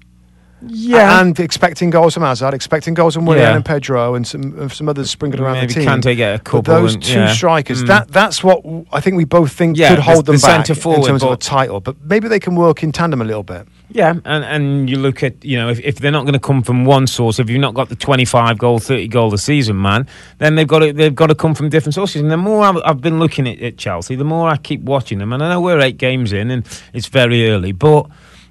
Yeah. 0.66 1.20
And 1.20 1.38
expecting 1.40 1.90
goals 1.90 2.14
from 2.14 2.22
Hazard, 2.22 2.54
expecting 2.54 2.94
goals 2.94 3.14
from 3.14 3.26
Willian 3.26 3.48
Yeah. 3.50 3.56
and 3.56 3.64
Pedro 3.64 4.14
and 4.14 4.26
some 4.26 4.42
and 4.58 4.72
some 4.72 4.88
others 4.88 5.10
sprinkled 5.10 5.40
around 5.40 5.54
Maybe 5.54 5.74
the 5.74 5.80
team. 5.80 5.88
Kante 5.88 6.16
get 6.16 6.34
a 6.34 6.38
couple. 6.38 6.62
But 6.62 6.80
those 6.80 6.94
and- 6.94 7.02
two 7.02 7.12
yeah. 7.20 7.32
strikers, 7.32 7.82
Mm. 7.82 7.86
that 7.88 8.08
that's 8.12 8.42
what 8.42 8.62
I 8.92 9.00
think 9.00 9.16
we 9.16 9.24
both 9.24 9.52
think 9.52 9.76
Yeah, 9.76 9.90
could 9.90 9.98
the- 9.98 10.02
hold 10.02 10.26
them 10.26 10.36
the 10.36 10.42
back 10.42 10.66
centre 10.66 10.72
in 10.72 10.78
forward, 10.80 11.06
terms 11.06 11.22
of 11.22 11.32
a 11.32 11.36
title. 11.36 11.80
But 11.80 11.96
maybe 12.04 12.28
they 12.28 12.40
can 12.40 12.54
work 12.56 12.82
in 12.82 12.92
tandem 12.92 13.20
a 13.20 13.24
little 13.24 13.42
bit. 13.42 13.66
Yeah, 13.90 14.14
and, 14.24 14.44
and 14.44 14.90
you 14.90 14.96
look 14.98 15.22
at, 15.22 15.44
you 15.44 15.56
know, 15.56 15.68
if, 15.68 15.78
if 15.80 15.96
they're 16.00 16.10
not 16.10 16.22
going 16.22 16.32
to 16.32 16.40
come 16.40 16.62
from 16.64 16.84
one 16.84 17.06
source, 17.06 17.38
if 17.38 17.48
you've 17.48 17.60
not 17.60 17.74
got 17.74 17.90
the 17.90 17.94
25 17.94 18.58
goal, 18.58 18.80
30 18.80 19.06
goal 19.06 19.32
a 19.32 19.38
season 19.38 19.80
man, 19.80 20.08
then 20.38 20.56
they've 20.56 20.66
got 20.66 20.80
to, 20.80 20.92
they've 20.92 21.14
got 21.14 21.28
to 21.28 21.34
come 21.36 21.54
from 21.54 21.68
different 21.68 21.94
sources. 21.94 22.20
And 22.20 22.28
the 22.30 22.36
more 22.36 22.64
I've, 22.64 22.78
I've 22.84 23.00
been 23.00 23.20
looking 23.20 23.46
at, 23.48 23.60
at 23.60 23.76
Chelsea, 23.76 24.16
the 24.16 24.24
more 24.24 24.48
I 24.48 24.56
keep 24.56 24.80
watching 24.80 25.18
them. 25.18 25.32
And 25.32 25.44
I 25.44 25.50
know 25.50 25.60
we're 25.60 25.78
eight 25.80 25.98
games 25.98 26.32
in 26.32 26.50
and 26.50 26.66
it's 26.92 27.06
very 27.06 27.48
early, 27.48 27.70
but 27.70 28.06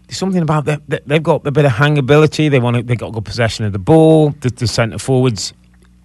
there's 0.07 0.17
something 0.17 0.41
about 0.41 0.65
that. 0.65 0.81
that 0.89 1.07
They've 1.07 1.23
got 1.23 1.45
a 1.47 1.51
bit 1.51 1.65
of 1.65 1.71
hangability. 1.71 2.49
They 2.49 2.59
want 2.59 2.77
to, 2.77 2.83
they've 2.83 2.97
got 2.97 3.13
good 3.13 3.25
possession 3.25 3.65
of 3.65 3.73
the 3.73 3.79
ball. 3.79 4.31
The, 4.41 4.49
the 4.49 4.67
centre 4.67 4.97
forwards 4.97 5.53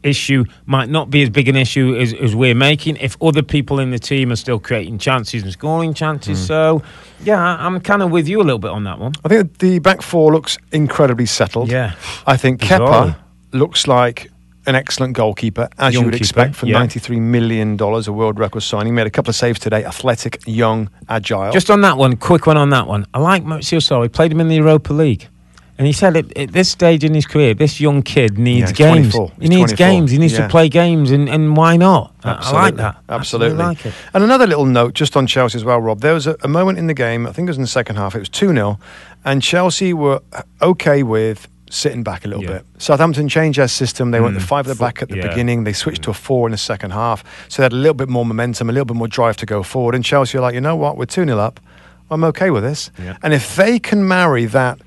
issue 0.02 0.44
might 0.66 0.88
not 0.88 1.10
be 1.10 1.22
as 1.22 1.30
big 1.30 1.48
an 1.48 1.56
issue 1.56 1.96
as, 1.96 2.14
as 2.14 2.34
we're 2.34 2.54
making 2.54 2.96
if 2.96 3.20
other 3.20 3.42
people 3.42 3.80
in 3.80 3.90
the 3.90 3.98
team 3.98 4.30
are 4.30 4.36
still 4.36 4.58
creating 4.60 4.98
chances 4.98 5.42
and 5.42 5.52
scoring 5.52 5.92
chances. 5.94 6.38
Hmm. 6.38 6.44
So, 6.46 6.82
yeah, 7.24 7.40
I'm 7.40 7.80
kind 7.80 8.02
of 8.02 8.10
with 8.10 8.28
you 8.28 8.40
a 8.40 8.44
little 8.44 8.60
bit 8.60 8.70
on 8.70 8.84
that 8.84 8.98
one. 8.98 9.12
I 9.24 9.28
think 9.28 9.58
the 9.58 9.80
back 9.80 10.02
four 10.02 10.32
looks 10.32 10.56
incredibly 10.72 11.26
settled. 11.26 11.70
Yeah. 11.70 11.94
I 12.26 12.36
think 12.36 12.60
Bizarrely. 12.60 13.14
Kepa 13.14 13.16
looks 13.52 13.86
like 13.86 14.30
an 14.68 14.74
excellent 14.74 15.14
goalkeeper, 15.14 15.68
as 15.78 15.94
Young 15.94 16.02
you 16.02 16.06
would 16.08 16.14
keeper, 16.14 16.22
expect 16.24 16.54
for 16.54 16.66
yeah. 16.66 16.76
$93 16.84 17.18
million, 17.20 17.80
a 17.80 18.12
world 18.12 18.38
record 18.38 18.60
signing. 18.62 18.94
Made 18.94 19.06
a 19.06 19.10
couple 19.10 19.30
of 19.30 19.36
saves 19.36 19.58
today. 19.58 19.84
Athletic, 19.84 20.42
young, 20.46 20.90
agile. 21.08 21.50
Just 21.52 21.70
on 21.70 21.80
that 21.80 21.96
one, 21.96 22.16
quick 22.16 22.46
one 22.46 22.58
on 22.58 22.70
that 22.70 22.86
one. 22.86 23.06
I 23.14 23.18
like 23.18 23.44
Maurizio 23.44 23.78
Sarri. 23.80 24.12
Played 24.12 24.32
him 24.32 24.40
in 24.40 24.48
the 24.48 24.56
Europa 24.56 24.92
League. 24.92 25.26
And 25.78 25.86
he 25.86 25.92
said 25.92 26.16
at, 26.16 26.36
at 26.36 26.52
this 26.52 26.68
stage 26.68 27.04
in 27.04 27.14
his 27.14 27.24
career, 27.24 27.54
this 27.54 27.80
young 27.80 28.02
kid 28.02 28.36
needs 28.36 28.70
he's 28.70 28.78
games. 28.78 29.14
He 29.14 29.48
needs 29.48 29.72
24. 29.72 29.76
games. 29.76 30.10
He 30.10 30.18
needs 30.18 30.32
Yeah. 30.32 30.42
to 30.42 30.48
play 30.50 30.68
games, 30.68 31.12
and, 31.12 31.28
and 31.28 31.56
why 31.56 31.76
not? 31.76 32.14
I- 32.24 32.32
I 32.32 32.52
like 32.52 32.76
that. 32.76 32.96
Absolutely. 33.08 33.56
like 33.56 33.86
it. 33.86 33.94
And 34.12 34.24
another 34.24 34.46
little 34.48 34.66
note 34.66 34.94
just 34.94 35.16
on 35.16 35.26
Chelsea 35.28 35.56
as 35.56 35.64
well, 35.64 35.80
Rob. 35.80 36.00
There 36.00 36.14
was 36.14 36.26
a, 36.26 36.36
a 36.42 36.48
moment 36.48 36.78
in 36.78 36.88
the 36.88 36.94
game, 36.94 37.26
I 37.28 37.32
think 37.32 37.46
it 37.46 37.50
was 37.50 37.56
in 37.58 37.62
the 37.62 37.68
second 37.68 37.94
half, 37.96 38.14
it 38.16 38.18
was 38.18 38.28
2 38.28 38.48
0, 38.52 38.78
and 39.24 39.40
Chelsea 39.40 39.92
were 39.94 40.20
okay 40.60 41.04
with 41.04 41.46
sitting 41.70 42.02
back 42.02 42.24
a 42.24 42.28
little 42.28 42.44
Yeah. 42.44 42.50
bit. 42.58 42.66
Southampton 42.78 43.28
changed 43.28 43.58
their 43.58 43.68
system. 43.68 44.10
They 44.10 44.20
went 44.20 44.34
Mm. 44.36 44.40
the 44.40 44.46
five 44.46 44.66
at 44.68 44.76
the 44.76 44.80
back 44.82 45.02
at 45.02 45.08
the 45.08 45.16
yeah. 45.16 45.28
beginning. 45.28 45.64
They 45.64 45.72
switched 45.72 46.02
to 46.02 46.10
a 46.10 46.14
four 46.14 46.46
in 46.48 46.52
the 46.52 46.58
second 46.58 46.90
half. 46.92 47.22
So 47.48 47.62
they 47.62 47.64
had 47.64 47.72
a 47.72 47.76
little 47.76 47.94
bit 47.94 48.08
more 48.08 48.24
momentum, 48.24 48.68
a 48.70 48.72
little 48.72 48.86
bit 48.86 48.96
more 48.96 49.08
drive 49.08 49.36
to 49.38 49.46
go 49.46 49.62
forward. 49.62 49.94
And 49.94 50.04
Chelsea 50.04 50.38
are 50.38 50.40
like, 50.40 50.54
you 50.54 50.60
know 50.60 50.76
what, 50.76 50.96
we're 50.96 51.04
2 51.06 51.24
0 51.24 51.38
up. 51.38 51.60
I'm 52.10 52.24
okay 52.24 52.50
with 52.50 52.62
this. 52.62 52.90
Yeah. 53.02 53.16
And 53.22 53.34
if 53.34 53.54
they 53.56 53.78
can 53.78 54.06
marry 54.08 54.46
that 54.46 54.78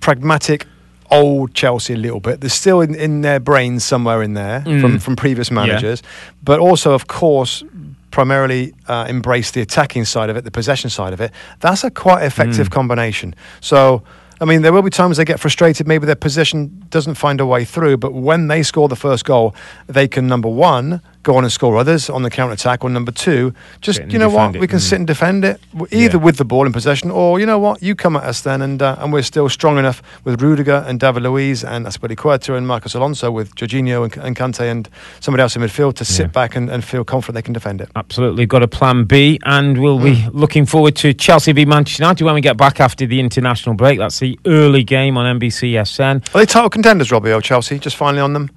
pragmatic 0.00 0.66
old 1.10 1.54
Chelsea 1.54 1.94
a 1.94 1.96
little 1.96 2.20
bit. 2.20 2.42
They're 2.42 2.50
still 2.50 2.82
in, 2.82 2.94
in 2.94 3.22
their 3.22 3.40
brains 3.40 3.82
somewhere 3.82 4.22
in 4.22 4.34
there 4.34 4.60
Mm. 4.66 4.80
from, 4.82 4.98
from 4.98 5.16
previous 5.16 5.50
managers, 5.50 6.02
but 6.44 6.60
also, 6.60 6.92
of 6.92 7.06
course, 7.06 7.64
primarily 8.10 8.74
uh, 8.88 9.06
embrace 9.08 9.50
the 9.52 9.62
attacking 9.62 10.04
side 10.04 10.28
of 10.28 10.36
it, 10.36 10.44
the 10.44 10.50
possession 10.50 10.90
side 10.90 11.14
of 11.14 11.20
it. 11.22 11.30
That's 11.60 11.82
a 11.82 11.90
quite 11.90 12.24
effective 12.24 12.68
Mm. 12.68 12.72
combination. 12.72 13.34
So. 13.60 14.02
I 14.40 14.44
mean, 14.44 14.62
there 14.62 14.72
will 14.72 14.82
be 14.82 14.90
times 14.90 15.16
they 15.16 15.24
get 15.24 15.40
frustrated. 15.40 15.88
Maybe 15.88 16.06
their 16.06 16.14
position 16.14 16.84
doesn't 16.90 17.14
find 17.14 17.40
a 17.40 17.46
way 17.46 17.64
through. 17.64 17.96
But 17.96 18.12
when 18.12 18.46
they 18.48 18.62
score 18.62 18.88
the 18.88 18.96
first 18.96 19.24
goal, 19.24 19.54
they 19.86 20.06
can 20.06 20.26
number 20.26 20.48
one 20.48 21.02
go 21.28 21.36
on 21.36 21.44
and 21.44 21.52
score 21.52 21.76
others 21.76 22.08
on 22.08 22.22
the 22.22 22.30
counter 22.30 22.54
attack, 22.54 22.82
or 22.84 22.88
number 22.90 23.12
two, 23.12 23.52
just 23.82 24.00
you 24.12 24.18
know 24.18 24.30
what, 24.30 24.56
we 24.62 24.66
can 24.66 24.78
Mm. 24.78 24.88
sit 24.90 24.96
and 24.98 25.06
defend 25.06 25.44
it 25.44 25.60
either 25.92 26.16
Yeah. 26.18 26.24
with 26.26 26.36
the 26.38 26.44
ball 26.52 26.64
in 26.66 26.72
possession, 26.72 27.10
or 27.10 27.38
you 27.40 27.44
know 27.46 27.58
what, 27.58 27.82
you 27.82 27.94
come 27.94 28.16
at 28.16 28.24
us 28.24 28.40
then, 28.40 28.62
and 28.62 28.80
uh, 28.80 28.96
and 29.00 29.12
we're 29.12 29.22
still 29.34 29.48
strong 29.50 29.76
enough 29.78 29.98
with 30.24 30.40
Rudiger 30.40 30.78
and 30.88 30.98
David 30.98 31.22
Luiz 31.24 31.62
and 31.64 31.84
Azpilicueta 31.86 32.56
and 32.56 32.66
Marcos 32.66 32.94
Alonso 32.94 33.30
with 33.30 33.54
Jorginho 33.56 34.04
and, 34.04 34.16
and 34.24 34.34
Kante 34.36 34.64
and 34.70 34.88
somebody 35.20 35.42
else 35.42 35.54
in 35.56 35.62
midfield 35.62 35.94
to 35.96 36.04
sit 36.04 36.22
Yeah. 36.28 36.40
back 36.40 36.56
and, 36.56 36.70
and 36.70 36.82
feel 36.82 37.04
confident 37.04 37.34
they 37.34 37.42
can 37.42 37.52
defend 37.52 37.80
it. 37.82 37.88
Absolutely 37.94 38.46
got 38.46 38.62
a 38.62 38.68
plan 38.68 39.04
B, 39.04 39.38
and 39.44 39.76
we'll 39.82 39.98
be 39.98 40.16
Mm. 40.16 40.30
looking 40.32 40.64
forward 40.66 40.94
to 40.96 41.12
Chelsea 41.12 41.52
v 41.52 41.64
Manchester 41.66 42.02
United 42.04 42.24
when 42.24 42.34
we 42.34 42.40
get 42.40 42.56
back 42.56 42.80
after 42.80 43.04
the 43.06 43.20
international 43.20 43.74
break. 43.76 43.98
That's 43.98 44.18
the 44.18 44.38
early 44.46 44.82
game 44.82 45.18
on 45.18 45.26
NBCSN. 45.26 46.16
Are 46.34 46.38
they 46.40 46.46
title 46.46 46.70
contenders, 46.70 47.12
Robbie? 47.12 47.32
Oh, 47.32 47.40
Chelsea, 47.40 47.78
just 47.78 47.96
finally 47.96 48.22
on 48.22 48.32
them. 48.32 48.48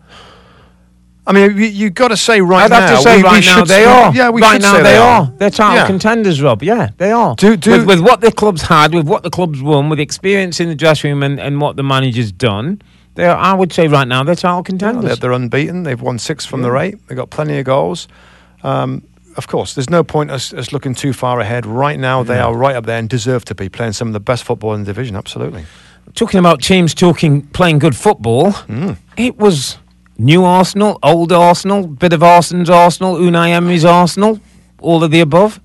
I 1.28 1.34
mean, 1.34 1.56
you, 1.56 1.66
you 1.66 1.90
got 1.92 2.08
to 2.08 2.18
say 2.18 2.42
right 2.42 2.64
I'd 2.64 2.72
now. 2.72 2.80
have 2.88 2.98
to 2.98 3.04
say 3.04 3.18
we- 3.18 3.24
we 3.24 3.30
right 3.30 3.46
now 3.46 3.64
they 3.64 3.86
are. 3.86 4.14
Yeah, 4.14 4.30
we 4.32 4.42
right 4.42 4.54
should 4.54 4.62
now 4.64 4.76
say 4.78 4.84
they, 4.84 4.98
are. 4.98 5.22
are. 5.22 5.34
They're 5.38 5.50
title 5.52 5.76
Yeah. 5.76 5.86
contenders, 5.88 6.42
Rob. 6.42 6.64
Yeah, 6.64 6.90
they 6.98 7.12
are. 7.12 7.36
Do- 7.36 7.56
do- 7.56 7.72
with, 7.72 7.86
with 7.88 8.00
what 8.00 8.22
the 8.22 8.32
club's 8.32 8.64
had, 8.64 8.94
with 8.94 9.08
what 9.08 9.22
the 9.24 9.30
club's 9.30 9.62
won, 9.62 9.90
with 9.90 10.00
experience 10.00 10.60
in 10.60 10.68
the 10.68 10.76
dressing 10.76 11.12
room, 11.12 11.22
and, 11.24 11.40
and 11.40 11.62
what 11.62 11.76
the 11.76 11.84
manager's 11.84 12.32
done. 12.32 12.82
They 13.16 13.26
are, 13.26 13.38
I 13.38 13.54
would 13.54 13.72
say 13.72 13.88
right 13.88 14.08
now 14.08 14.24
they're 14.24 14.36
title 14.36 14.60
Yeah, 14.60 14.64
contenders. 14.64 15.04
they're, 15.06 15.16
they're 15.18 15.32
unbeaten. 15.34 15.84
They've 15.84 16.02
won 16.02 16.18
six 16.18 16.46
from 16.46 16.64
the 16.64 16.72
Yeah. 16.74 16.80
eight. 16.82 17.08
They've 17.08 17.18
got 17.18 17.30
plenty 17.30 17.60
of 17.60 17.66
goals. 17.66 18.08
Um, 18.64 19.04
of 19.38 19.48
course, 19.48 19.76
there's 19.76 19.90
no 19.90 20.04
point 20.04 20.32
us, 20.32 20.54
us 20.54 20.74
looking 20.74 20.96
too 20.96 21.14
far 21.14 21.40
ahead. 21.40 21.66
Right 21.66 22.00
now, 22.00 22.24
they 22.24 22.40
are 22.40 22.54
right 22.56 22.76
up 22.76 22.86
there 22.86 22.98
and 22.98 23.08
deserve 23.08 23.46
to 23.46 23.56
be 23.56 23.70
playing 23.70 23.94
some 23.94 24.08
of 24.08 24.14
the 24.14 24.20
best 24.20 24.44
football 24.44 24.74
in 24.74 24.82
the 24.82 24.86
division. 24.88 25.16
Absolutely. 25.16 25.66
Talking 26.16 26.40
about 26.40 26.62
teams 26.62 26.94
talking 26.96 27.44
playing 27.44 27.80
good 27.80 27.96
football, 27.96 28.52
Mm. 28.68 28.98
it 29.18 29.38
was 29.38 29.78
new 30.22 30.44
Arsenal, 30.46 31.00
old 31.02 31.32
Arsenal, 31.32 31.88
bit 31.88 32.14
of 32.14 32.22
Arsenal's 32.24 32.70
Arsenal, 32.70 33.16
Unai 33.16 33.50
Emery's 33.50 33.86
Arsenal, 33.86 34.40
all 34.80 35.04
of 35.04 35.12
the 35.12 35.20
above. 35.20 35.60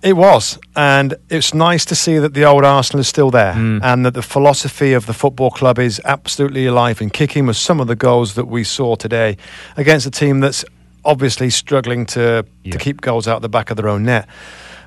It 0.00 0.12
was, 0.16 0.58
and 0.76 1.14
it's 1.28 1.52
nice 1.52 1.84
to 1.86 1.96
see 1.96 2.18
that 2.18 2.32
the 2.32 2.44
old 2.44 2.64
Arsenal 2.64 3.00
is 3.00 3.08
still 3.08 3.32
there, 3.32 3.54
Mm. 3.54 3.80
and 3.82 4.06
that 4.06 4.14
the 4.14 4.22
philosophy 4.22 4.92
of 4.92 5.06
the 5.06 5.12
football 5.12 5.50
club 5.50 5.78
is 5.80 6.00
absolutely 6.04 6.66
alive 6.66 7.00
and 7.00 7.12
kicking. 7.12 7.46
With 7.46 7.56
some 7.56 7.80
of 7.80 7.88
the 7.88 7.96
goals 7.96 8.34
that 8.34 8.46
we 8.46 8.62
saw 8.62 8.94
today 8.94 9.36
against 9.76 10.06
a 10.06 10.10
team 10.10 10.38
that's 10.38 10.64
obviously 11.04 11.50
struggling 11.50 12.06
to 12.06 12.44
Yeah. 12.62 12.72
to 12.72 12.78
keep 12.78 13.00
goals 13.00 13.26
out 13.26 13.42
the 13.42 13.48
back 13.48 13.70
of 13.70 13.76
their 13.76 13.88
own 13.88 14.04
net. 14.04 14.28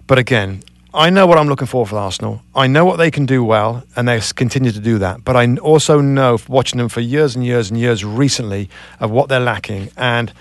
But 0.07 0.17
again, 0.17 0.61
I 0.93 1.09
know 1.09 1.25
what 1.25 1.37
I'm 1.37 1.47
looking 1.47 1.67
for 1.67 1.87
for 1.87 1.97
Arsenal. 1.97 2.41
I 2.53 2.67
know 2.67 2.83
what 2.83 2.97
they 2.97 3.11
can 3.11 3.25
do 3.25 3.45
well, 3.45 3.83
and 3.95 4.09
they 4.09 4.19
continue 4.35 4.71
to 4.71 4.79
do 4.79 4.97
that. 4.97 5.23
But 5.23 5.37
I 5.37 5.55
also 5.55 6.01
know, 6.01 6.37
watching 6.49 6.79
them 6.79 6.89
for 6.89 6.99
years 6.99 7.33
and 7.33 7.45
years 7.45 7.69
and 7.69 7.79
years 7.79 8.03
recently, 8.03 8.69
of 8.99 9.09
what 9.09 9.29
they're 9.29 9.39
lacking, 9.39 9.89
and 9.95 10.33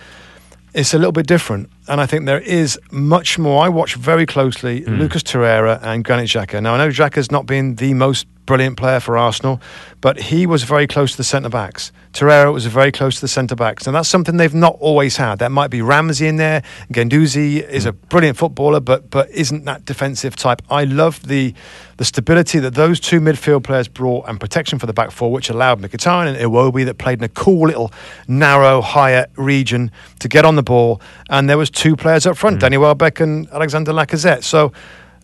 it's 0.75 0.93
a 0.93 0.99
little 0.99 1.13
bit 1.13 1.29
different. 1.29 1.71
And 1.91 2.01
I 2.01 2.07
think 2.07 2.25
there 2.25 2.39
is 2.41 2.79
much 2.93 3.37
more. 3.37 3.65
I 3.65 3.69
watch 3.69 3.97
very 3.97 4.25
closely 4.25 4.83
Mm. 4.83 4.99
Lucas 4.99 5.25
Torreira 5.25 5.81
and 5.83 6.05
Granit 6.05 6.29
Xhaka. 6.29 6.63
Now 6.63 6.75
I 6.75 6.79
know 6.79 6.89
Xhaka's 6.89 7.31
not 7.33 7.47
been 7.47 7.75
the 7.75 7.95
most 7.95 8.27
brilliant 8.47 8.77
player 8.77 8.99
for 8.99 9.17
Arsenal, 9.17 9.61
but 10.01 10.19
he 10.19 10.45
was 10.45 10.65
very 10.65 10.87
close 10.87 11.13
to 11.13 11.17
the 11.17 11.25
centre 11.25 11.49
backs. 11.49 11.93
Torreira 12.13 12.53
was 12.53 12.67
very 12.67 12.91
close 12.91 13.15
to 13.17 13.21
the 13.21 13.29
centre 13.29 13.55
backs, 13.55 13.87
and 13.87 13.95
that's 13.95 14.09
something 14.09 14.39
they've 14.39 14.53
not 14.53 14.77
always 14.81 15.17
had. 15.17 15.39
There 15.39 15.49
might 15.49 15.71
be 15.71 15.83
Ramsey 15.83 16.27
in 16.27 16.37
there. 16.37 16.63
Guendouzi 16.93 17.63
is 17.69 17.87
a 17.87 17.93
brilliant 17.93 18.37
footballer, 18.37 18.81
but 18.81 19.09
but 19.11 19.31
isn't 19.31 19.65
that 19.67 19.85
defensive 19.85 20.35
type. 20.35 20.63
I 20.69 20.83
love 20.85 21.27
the 21.29 21.55
the 21.99 22.05
stability 22.05 22.59
that 22.59 22.75
those 22.75 22.99
two 22.99 23.21
midfield 23.21 23.63
players 23.63 23.87
brought 23.87 24.27
and 24.27 24.41
protection 24.41 24.79
for 24.81 24.87
the 24.87 24.93
back 24.93 25.11
four, 25.13 25.31
which 25.31 25.49
allowed 25.51 25.81
Mkhitaryan 25.81 26.35
and 26.35 26.37
Iwobi 26.39 26.85
that 26.87 26.99
played 26.99 27.19
in 27.19 27.25
a 27.25 27.29
cool 27.29 27.67
little 27.69 27.93
narrow 28.27 28.81
higher 28.81 29.27
region 29.37 29.93
to 30.19 30.29
get 30.29 30.45
on 30.45 30.57
the 30.57 30.63
ball. 30.63 31.01
And 31.29 31.49
there 31.49 31.59
was 31.59 31.71
two 31.81 31.97
players 31.97 32.27
up 32.27 32.37
front, 32.37 32.61
Danny 32.61 32.77
Welbeck 32.77 33.21
and 33.21 33.49
Alexander 33.51 33.93
Lacazette. 33.93 34.45
So 34.45 34.73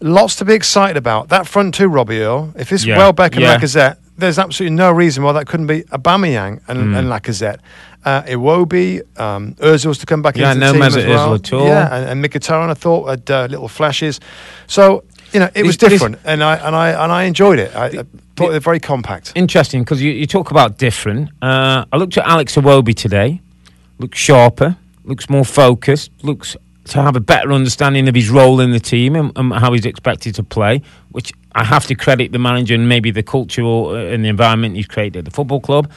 lots 0.00 0.36
to 0.36 0.44
be 0.44 0.54
excited 0.54 0.96
about. 0.96 1.28
That 1.28 1.46
front 1.46 1.74
two, 1.74 1.88
Robbie 1.88 2.20
Earl. 2.22 2.52
If 2.56 2.72
it's 2.72 2.84
Yeah. 2.84 2.96
Welbeck 2.98 3.32
and 3.34 3.42
Yeah. 3.42 3.56
Lacazette, 3.58 3.96
there's 4.18 4.38
absolutely 4.38 4.74
no 4.76 4.90
reason 4.90 5.22
why 5.22 5.32
that 5.32 5.46
couldn't 5.46 5.66
be 5.66 5.82
Aubameyang 5.92 6.60
and, 6.68 6.78
Mm. 6.78 6.98
and 6.98 7.08
Lacazette. 7.08 7.58
Uh, 8.04 8.22
Iwobi, 8.22 9.00
um, 9.20 9.54
Ozil's 9.60 9.98
to 9.98 10.06
come 10.06 10.22
back 10.22 10.36
Yeah, 10.36 10.52
into 10.52 10.60
no 10.60 10.66
the 10.72 10.78
team 10.78 10.82
as 10.82 10.96
well. 11.06 11.34
At 11.34 11.52
all. 11.52 11.66
Yeah, 11.66 11.94
and, 11.94 12.08
and 12.10 12.24
Mkhitaryan, 12.24 12.70
I 12.70 12.74
thought 12.74 13.08
had 13.10 13.30
uh, 13.30 13.46
little 13.50 13.68
flashes. 13.68 14.20
So 14.66 15.02
you 15.32 15.40
know, 15.40 15.50
it 15.54 15.64
was 15.66 15.76
this- 15.76 15.90
different, 15.90 16.18
and 16.24 16.42
I 16.42 16.54
and 16.56 16.74
I 16.76 16.88
and 17.02 17.10
I 17.12 17.24
enjoyed 17.24 17.58
it. 17.58 17.74
I, 17.74 17.86
I 17.86 17.90
thought 18.36 18.50
they're 18.52 18.60
very 18.60 18.78
compact. 18.80 19.32
Interesting 19.34 19.82
because 19.82 20.00
you, 20.00 20.12
you 20.12 20.26
talk 20.26 20.50
about 20.52 20.78
different. 20.78 21.30
Uh, 21.42 21.84
I 21.92 21.96
looked 21.96 22.16
at 22.16 22.24
Alex 22.26 22.54
Iwobi 22.56 22.94
today. 22.94 23.40
Looks 23.98 24.18
sharper. 24.18 24.76
Looks 25.06 25.30
more 25.30 25.44
focused. 25.44 26.10
Looks 26.22 26.56
to 26.86 27.02
have 27.02 27.16
a 27.16 27.20
better 27.20 27.52
understanding 27.52 28.06
of 28.08 28.14
his 28.14 28.30
role 28.30 28.60
in 28.60 28.70
the 28.70 28.78
team 28.80 29.16
and, 29.16 29.32
and 29.36 29.52
how 29.54 29.72
he's 29.72 29.86
expected 29.86 30.34
to 30.36 30.42
play. 30.42 30.82
Which 31.10 31.32
I 31.52 31.64
have 31.64 31.86
to 31.86 31.94
credit 31.94 32.32
the 32.32 32.38
manager 32.38 32.74
and 32.74 32.88
maybe 32.88 33.10
the 33.10 33.22
culture 33.22 33.64
uh, 33.64 33.94
and 34.12 34.24
the 34.24 34.28
environment 34.28 34.76
he's 34.76 34.86
created 34.86 35.20
at 35.20 35.24
the 35.24 35.30
football 35.30 35.60
club. 35.60 35.90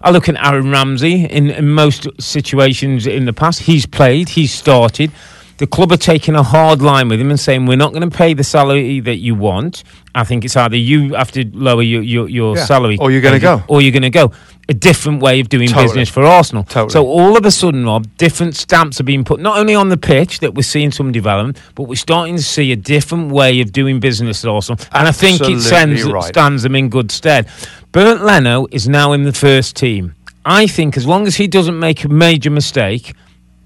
I 0.00 0.10
look 0.10 0.28
at 0.28 0.34
Aaron 0.44 0.70
Ramsey 0.70 1.26
in, 1.26 1.50
in 1.50 1.68
most 1.68 2.08
situations 2.20 3.06
in 3.06 3.24
the 3.24 3.32
past. 3.32 3.60
He's 3.60 3.86
played. 3.86 4.30
He's 4.30 4.52
started. 4.52 5.12
The 5.58 5.66
club 5.68 5.92
are 5.92 5.96
taking 5.96 6.34
a 6.34 6.42
hard 6.42 6.82
line 6.82 7.08
with 7.08 7.20
him 7.20 7.30
and 7.30 7.38
saying 7.38 7.66
we're 7.66 7.76
not 7.76 7.92
going 7.92 8.08
to 8.08 8.16
pay 8.16 8.34
the 8.34 8.42
salary 8.42 8.98
that 9.00 9.18
you 9.18 9.36
want. 9.36 9.84
I 10.12 10.24
think 10.24 10.44
it's 10.44 10.56
either 10.56 10.76
you 10.76 11.14
have 11.14 11.30
to 11.32 11.44
lower 11.52 11.82
your 11.82 12.02
your, 12.02 12.28
your 12.28 12.56
Yeah. 12.56 12.64
salary 12.64 12.96
Or 12.98 13.12
you're 13.12 13.20
gonna 13.20 13.38
go. 13.38 13.62
or 13.68 13.80
you're 13.80 13.92
going 13.92 14.02
to 14.02 14.10
go. 14.10 14.32
A 14.68 14.74
different 14.74 15.20
way 15.20 15.40
of 15.40 15.48
doing 15.48 15.68
Totally. 15.68 15.86
business 15.86 16.08
for 16.08 16.22
Arsenal. 16.24 16.64
Totally. 16.64 16.90
So 16.90 17.06
all 17.06 17.36
of 17.36 17.44
a 17.44 17.50
sudden, 17.50 17.84
Rob, 17.84 18.06
different 18.16 18.54
stamps 18.54 19.00
are 19.00 19.04
being 19.04 19.24
put 19.24 19.40
not 19.40 19.58
only 19.58 19.74
on 19.74 19.88
the 19.88 19.96
pitch 19.96 20.40
that 20.40 20.54
we're 20.54 20.62
seeing 20.62 20.92
some 20.92 21.12
development, 21.12 21.60
but 21.74 21.84
we're 21.84 21.96
starting 21.96 22.36
to 22.36 22.42
see 22.42 22.72
a 22.72 22.76
different 22.76 23.32
way 23.32 23.60
of 23.60 23.72
doing 23.72 24.00
business 24.00 24.44
at 24.44 24.50
Arsenal, 24.50 24.78
and 24.92 25.08
I 25.08 25.12
think 25.12 25.40
it 25.42 25.60
sends 25.60 26.04
right. 26.04 26.24
stands 26.24 26.62
them 26.62 26.76
in 26.76 26.88
good 26.88 27.10
stead. 27.10 27.48
Bernd 27.90 28.22
Leno 28.22 28.66
is 28.70 28.88
now 28.88 29.12
in 29.12 29.24
the 29.24 29.32
first 29.32 29.76
team. 29.76 30.14
I 30.44 30.66
think 30.66 30.96
as 30.96 31.06
long 31.06 31.26
as 31.26 31.36
he 31.36 31.46
doesn't 31.46 31.78
make 31.78 32.04
a 32.04 32.08
major 32.08 32.50
mistake. 32.50 33.14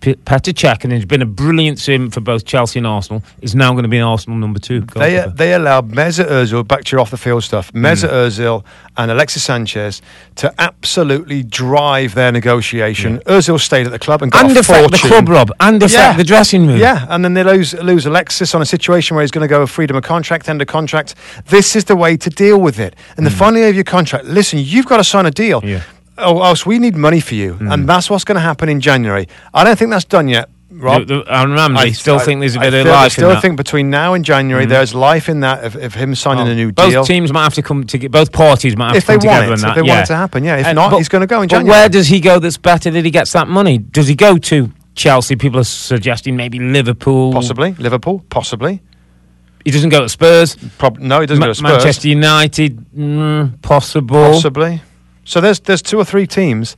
Petr 0.00 0.52
Cech, 0.52 0.84
and 0.84 0.92
has 0.92 1.04
been 1.04 1.22
a 1.22 1.26
brilliant 1.26 1.78
sim 1.78 2.10
for 2.10 2.20
both 2.20 2.44
Chelsea 2.44 2.78
and 2.78 2.86
Arsenal, 2.86 3.22
is 3.42 3.54
now 3.54 3.72
going 3.72 3.82
to 3.82 3.88
be 3.88 3.98
Arsenal 4.00 4.38
number 4.38 4.58
two. 4.60 4.80
They, 4.82 5.24
they 5.34 5.54
allowed 5.54 5.90
Mesut 5.90 6.26
Ozil, 6.28 6.66
back 6.66 6.84
to 6.84 6.92
your 6.92 7.00
off 7.00 7.10
the 7.10 7.16
field 7.16 7.42
stuff, 7.44 7.70
Hmm. 7.70 7.84
Mesut 7.84 8.10
Ozil 8.10 8.64
and 8.96 9.10
Alexis 9.10 9.42
Sanchez 9.42 10.02
to 10.36 10.52
absolutely 10.60 11.42
drive 11.42 12.14
their 12.14 12.30
negotiation. 12.30 13.18
Ozil 13.26 13.58
stayed 13.58 13.86
at 13.86 13.92
the 13.92 13.98
club 13.98 14.22
and 14.22 14.30
got 14.30 14.44
and 14.46 14.56
a 14.56 14.60
affect 14.60 14.90
the 14.92 14.98
club, 14.98 15.28
Rob, 15.28 15.50
and 15.60 15.82
affect 15.82 15.92
Yeah. 15.94 16.16
the 16.16 16.24
dressing 16.24 16.66
room. 16.66 16.76
Yeah, 16.78 17.06
and 17.08 17.24
then 17.24 17.34
they 17.34 17.42
lose 17.42 17.74
lose 17.74 18.06
Alexis 18.06 18.54
on 18.54 18.62
a 18.62 18.66
situation 18.66 19.14
where 19.16 19.22
he's 19.22 19.30
going 19.30 19.46
to 19.46 19.48
go 19.48 19.60
with 19.60 19.70
freedom 19.70 19.96
of 19.96 20.04
contract, 20.04 20.48
end 20.48 20.60
of 20.62 20.68
contract. 20.68 21.14
This 21.46 21.74
is 21.74 21.84
the 21.86 21.96
way 21.96 22.16
to 22.18 22.30
deal 22.30 22.58
with 22.60 22.78
it. 22.78 22.94
And 23.16 23.26
the 23.26 23.30
final 23.30 23.58
year 23.60 23.68
of 23.70 23.74
your 23.74 23.84
contract, 23.84 24.26
listen, 24.26 24.58
you've 24.60 24.86
got 24.86 24.98
to 24.98 25.04
sign 25.04 25.26
a 25.26 25.30
deal. 25.30 25.60
Hmm. 25.60 25.68
Yeah. 25.68 25.82
Oh, 26.18 26.42
else 26.42 26.64
we 26.64 26.78
need 26.78 26.96
money 26.96 27.20
for 27.20 27.34
you, 27.34 27.56
and 27.60 27.88
that's 27.88 28.08
what's 28.08 28.24
going 28.24 28.36
to 28.36 28.40
happen 28.40 28.68
in 28.68 28.80
January. 28.80 29.28
I 29.52 29.64
don't 29.64 29.78
think 29.78 29.90
that's 29.90 30.04
done 30.06 30.28
yet, 30.28 30.48
Rob. 30.70 31.06
The- 31.06 31.22
the- 31.24 31.32
Aaron 31.34 31.52
Ramsey 31.52 31.92
still 31.92 32.18
think 32.18 32.40
there's 32.40 32.56
a 32.56 32.60
I 32.60 32.70
bit 32.70 32.74
of 32.74 32.82
feel- 32.84 32.92
life 32.92 33.00
I 33.02 33.04
in 33.04 33.10
still 33.10 33.28
that. 33.28 33.34
Hmm. 33.36 33.40
think 33.42 33.56
between 33.58 33.90
now 33.90 34.14
and 34.14 34.24
January, 34.24 34.64
there's 34.66 34.94
life 34.94 35.28
in 35.28 35.40
that 35.40 35.62
of, 35.64 35.76
of 35.76 35.94
him 35.94 36.14
signing 36.14 36.48
Oh, 36.48 36.50
a 36.50 36.54
new 36.54 36.72
both 36.72 36.90
deal. 36.90 37.00
Both 37.02 37.08
teams 37.08 37.32
might 37.32 37.42
have 37.44 37.54
to 37.54 37.62
come 37.62 37.84
together. 37.84 38.08
Both 38.10 38.32
parties 38.32 38.76
might 38.76 38.88
have 38.88 38.96
If 38.96 39.04
to 39.04 39.12
come 39.12 39.20
they 39.20 39.26
want 39.28 39.36
together 39.40 39.46
it, 39.46 39.50
on 39.52 39.58
if 39.58 39.60
that. 39.62 39.74
they 39.74 39.82
want 39.82 40.00
it 40.00 40.06
to 40.06 40.16
happen, 40.16 40.44
yeah. 40.44 40.56
If 40.56 40.66
And- 40.66 40.76
not, 40.76 40.90
but- 40.92 40.96
he's 40.98 41.08
gonna 41.08 41.26
go 41.26 41.42
in 41.42 41.48
but 41.48 41.56
January. 41.56 41.70
where 41.80 41.88
does 41.90 42.06
he 42.08 42.20
go 42.20 42.38
that's 42.38 42.56
better 42.56 42.90
that 42.90 43.04
he 43.04 43.10
gets 43.10 43.32
that 43.32 43.48
money? 43.48 43.78
Does 43.78 44.08
he 44.08 44.14
go 44.14 44.38
to 44.38 44.70
Chelsea? 44.94 45.36
People 45.36 45.60
are 45.60 45.64
suggesting 45.64 46.34
maybe 46.36 46.58
Liverpool. 46.58 47.32
Possibly 47.32 47.74
Liverpool, 47.78 48.24
possibly. 48.30 48.80
He 49.66 49.70
doesn't 49.72 49.90
go 49.90 50.00
to 50.00 50.08
Spurs. 50.08 50.56
Prob- 50.78 50.98
no, 51.00 51.20
he 51.20 51.26
doesn't 51.26 51.40
Ma- 51.40 51.46
go 51.46 51.50
to 51.50 51.54
Spurs. 51.56 51.70
Manchester 51.72 52.08
United, 52.08 52.86
mm, 52.96 53.60
possible. 53.62 54.30
Possibly. 54.32 54.80
So 55.26 55.40
there's 55.42 55.60
there's 55.60 55.82
two 55.82 55.98
or 55.98 56.04
three 56.04 56.26
teams 56.26 56.76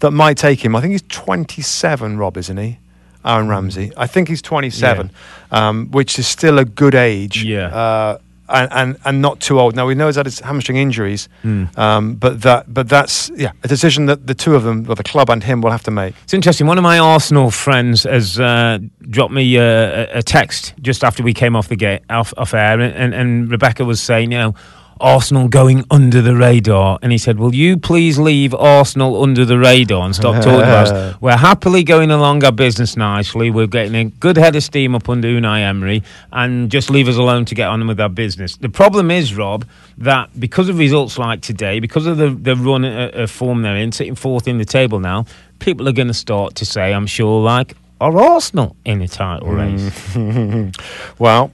that 0.00 0.10
might 0.10 0.36
take 0.36 0.62
him. 0.64 0.76
I 0.76 0.80
think 0.82 0.92
he's 0.92 1.02
27, 1.02 2.18
Rob, 2.18 2.36
isn't 2.36 2.56
he? 2.56 2.78
Aaron 3.24 3.48
Ramsey. 3.48 3.90
I 3.96 4.06
think 4.06 4.28
he's 4.28 4.42
27, 4.42 5.10
um, 5.50 5.90
which 5.92 6.18
is 6.18 6.26
still 6.26 6.58
a 6.58 6.64
good 6.66 6.94
age. 6.94 7.42
Yeah. 7.42 7.68
Uh, 7.74 8.18
and, 8.46 8.68
and 8.72 8.96
and 9.06 9.22
not 9.22 9.40
too 9.40 9.58
old. 9.58 9.74
Now 9.74 9.86
we 9.86 9.94
know 9.94 10.04
he's 10.06 10.16
had 10.16 10.26
his 10.26 10.40
hamstring 10.40 10.76
injuries, 10.76 11.30
Hmm. 11.40 11.64
um, 11.78 12.14
but 12.16 12.42
that 12.42 12.72
but 12.72 12.90
that's 12.90 13.30
yeah 13.34 13.52
a 13.62 13.68
decision 13.68 14.04
that 14.06 14.26
the 14.26 14.34
two 14.34 14.54
of 14.54 14.64
them, 14.64 14.84
or 14.86 14.94
the 14.96 15.02
club 15.02 15.30
and 15.30 15.42
him, 15.42 15.62
will 15.62 15.70
have 15.70 15.82
to 15.84 15.90
make. 15.90 16.14
It's 16.24 16.34
interesting. 16.34 16.66
One 16.66 16.76
of 16.76 16.84
my 16.84 16.98
Arsenal 16.98 17.50
friends 17.50 18.02
has 18.02 18.38
uh, 18.38 18.80
dropped 19.08 19.32
me 19.32 19.56
uh, 19.56 20.18
a, 20.18 20.22
text 20.22 20.74
just 20.82 21.02
after 21.04 21.22
we 21.22 21.32
came 21.32 21.56
off 21.56 21.68
the 21.68 21.76
gate 21.76 22.02
off, 22.10 22.34
off 22.36 22.52
air, 22.52 22.78
and, 22.78 23.14
and 23.14 23.50
Rebecca 23.50 23.82
was 23.86 24.02
saying, 24.02 24.30
you 24.30 24.38
know, 24.38 24.54
Arsenal 25.00 25.48
going 25.48 25.84
under 25.90 26.22
the 26.22 26.34
radar, 26.34 26.98
and 27.02 27.12
he 27.12 27.18
said, 27.18 27.38
"Will 27.38 27.54
you 27.54 27.76
please 27.76 28.18
leave 28.18 28.54
Arsenal 28.54 29.22
under 29.22 29.44
the 29.44 29.58
radar 29.58 30.04
and 30.04 30.14
stop 30.14 30.34
talking 30.42 30.60
about 30.60 30.88
us? 30.88 31.20
We're 31.20 31.36
happily 31.36 31.82
going 31.82 32.10
along 32.10 32.44
our 32.44 32.52
business 32.52 32.96
nicely. 32.96 33.50
We're 33.50 33.66
getting 33.66 33.94
a 33.94 34.04
good 34.04 34.36
head 34.36 34.56
of 34.56 34.62
steam 34.62 34.94
up 34.94 35.08
under 35.08 35.28
Unai 35.28 35.60
Emery, 35.60 36.02
and 36.32 36.70
just 36.70 36.90
leave 36.90 37.08
us 37.08 37.16
alone 37.16 37.44
to 37.46 37.54
get 37.54 37.68
on 37.68 37.86
with 37.86 38.00
our 38.00 38.08
business." 38.08 38.56
The 38.56 38.68
problem 38.68 39.10
is, 39.10 39.34
Rob, 39.34 39.66
that 39.98 40.38
because 40.38 40.68
of 40.68 40.78
results 40.78 41.18
like 41.18 41.40
today, 41.40 41.80
because 41.80 42.06
of 42.06 42.16
the 42.16 42.30
the 42.30 42.56
run 42.56 42.84
uh, 42.84 43.10
uh, 43.14 43.26
form 43.26 43.62
they're 43.62 43.76
in, 43.76 43.92
sitting 43.92 44.14
fourth 44.14 44.48
in 44.48 44.58
the 44.58 44.64
table 44.64 45.00
now, 45.00 45.26
people 45.58 45.88
are 45.88 45.92
going 45.92 46.08
to 46.08 46.14
start 46.14 46.54
to 46.56 46.64
say, 46.66 46.92
I'm 46.92 47.06
sure, 47.06 47.40
like, 47.42 47.74
are 48.00 48.16
Arsenal 48.18 48.76
in 48.84 49.00
a 49.02 49.08
title 49.08 49.48
race? 49.48 50.16
Well, 51.18 51.52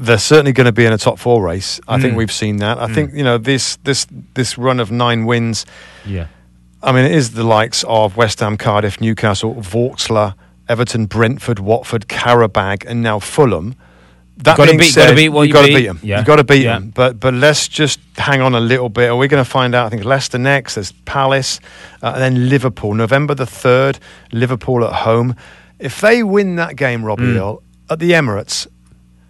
they're 0.00 0.16
certainly 0.18 0.52
going 0.52 0.66
to 0.66 0.72
be 0.72 0.84
in 0.86 0.92
a 0.92 0.98
top 0.98 1.18
four 1.18 1.42
race. 1.42 1.80
I 1.88 1.96
Hmm. 1.96 2.02
think 2.02 2.16
we've 2.16 2.32
seen 2.32 2.58
that. 2.58 2.78
I 2.78 2.86
think 2.86 3.12
you 3.14 3.24
know 3.24 3.36
this 3.38 3.76
this 3.84 4.06
this 4.34 4.56
run 4.56 4.78
of 4.80 4.90
nine 4.90 5.26
wins. 5.26 5.66
Yeah. 6.06 6.26
I 6.82 6.92
mean, 6.92 7.04
it 7.04 7.12
is 7.12 7.32
the 7.32 7.42
likes 7.42 7.84
of 7.88 8.16
West 8.16 8.38
Ham, 8.40 8.56
Cardiff, 8.56 9.00
Newcastle, 9.00 9.56
Vorskla, 9.56 10.34
Everton, 10.68 11.06
Brentford, 11.06 11.58
Watford, 11.58 12.06
Qarabag, 12.06 12.84
and 12.86 13.02
now 13.02 13.18
Fulham. 13.18 13.74
That 14.44 14.56
Gotta 14.56 14.70
being 14.70 14.78
beat- 14.78 14.92
said, 14.92 15.04
gotta 15.06 15.16
beat 15.16 15.24
you've 15.32 15.46
you 15.46 15.52
got 15.52 15.62
to 15.62 15.66
beat. 15.66 15.74
beat 15.78 15.86
them. 15.88 15.98
Yeah. 16.00 16.18
You've 16.18 16.26
got 16.26 16.36
to 16.36 16.44
beat 16.44 16.62
Yeah. 16.62 16.74
them. 16.74 16.92
But 16.94 17.18
but 17.18 17.34
let's 17.34 17.66
just 17.66 17.98
hang 18.16 18.40
on 18.40 18.54
a 18.54 18.60
little 18.60 18.88
bit. 18.88 19.10
Are 19.10 19.16
we 19.16 19.26
going 19.26 19.42
to 19.42 19.50
find 19.50 19.74
out? 19.74 19.86
I 19.86 19.88
think 19.88 20.04
Leicester 20.04 20.38
next. 20.38 20.76
There's 20.76 20.92
Palace, 21.06 21.58
uh, 22.04 22.12
and 22.14 22.22
then 22.22 22.48
Liverpool. 22.48 22.94
November 22.94 23.34
the 23.34 23.46
third, 23.46 23.98
Liverpool 24.30 24.84
at 24.84 24.92
home. 24.92 25.34
If 25.80 26.00
they 26.00 26.22
win 26.22 26.54
that 26.54 26.76
game, 26.76 27.04
Robbie 27.04 27.24
Mm. 27.24 27.36
Earl, 27.40 27.62
at 27.90 27.98
the 27.98 28.12
Emirates, 28.12 28.68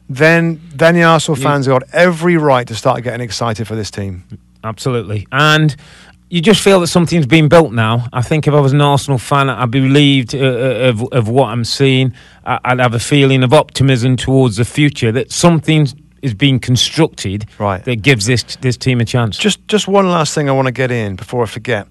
then 0.09 0.61
then 0.75 0.95
the 0.95 1.03
Arsenal 1.03 1.37
fans 1.37 1.67
have 1.67 1.81
got 1.81 1.89
every 1.93 2.37
right 2.37 2.67
to 2.69 2.75
start 2.75 3.03
getting 3.03 3.21
excited 3.21 3.67
for 3.67 3.75
this 3.77 3.91
team. 3.91 4.25
Absolutely. 4.65 5.27
And 5.33 5.75
you 6.31 6.41
just 6.43 6.61
feel 6.63 6.81
that 6.81 6.89
something's 6.89 7.27
been 7.27 7.49
built 7.49 7.73
now. 7.73 8.07
I 8.13 8.23
think 8.23 8.47
if 8.47 8.53
I 8.55 8.61
was 8.61 8.73
an 8.73 8.81
Arsenal 8.81 9.19
fan, 9.19 9.49
I'd 9.49 9.71
be 9.71 9.81
relieved 9.81 10.35
uh, 10.35 10.39
uh, 10.39 10.89
of, 10.91 11.03
of 11.13 11.29
what 11.29 11.49
I'm 11.49 11.65
seeing. 11.65 12.13
I'd 12.45 12.81
have 12.81 12.95
a 12.95 12.99
feeling 12.99 13.43
of 13.43 13.53
optimism 13.53 14.17
towards 14.17 14.57
the 14.57 14.65
future 14.65 15.13
that 15.13 15.31
something 15.33 15.87
is 16.21 16.35
being 16.35 16.59
constructed 16.59 17.47
Right. 17.59 17.85
that 17.85 18.03
gives 18.03 18.27
this 18.27 18.43
this 18.57 18.77
team 18.77 19.01
a 19.01 19.05
chance. 19.05 19.39
Just 19.39 19.67
just 19.69 19.87
one 19.89 20.09
last 20.09 20.35
thing 20.35 20.49
I 20.49 20.53
want 20.53 20.67
to 20.67 20.73
get 20.73 20.91
in 20.91 21.17
before 21.17 21.43
I 21.45 21.47
forget. 21.47 21.87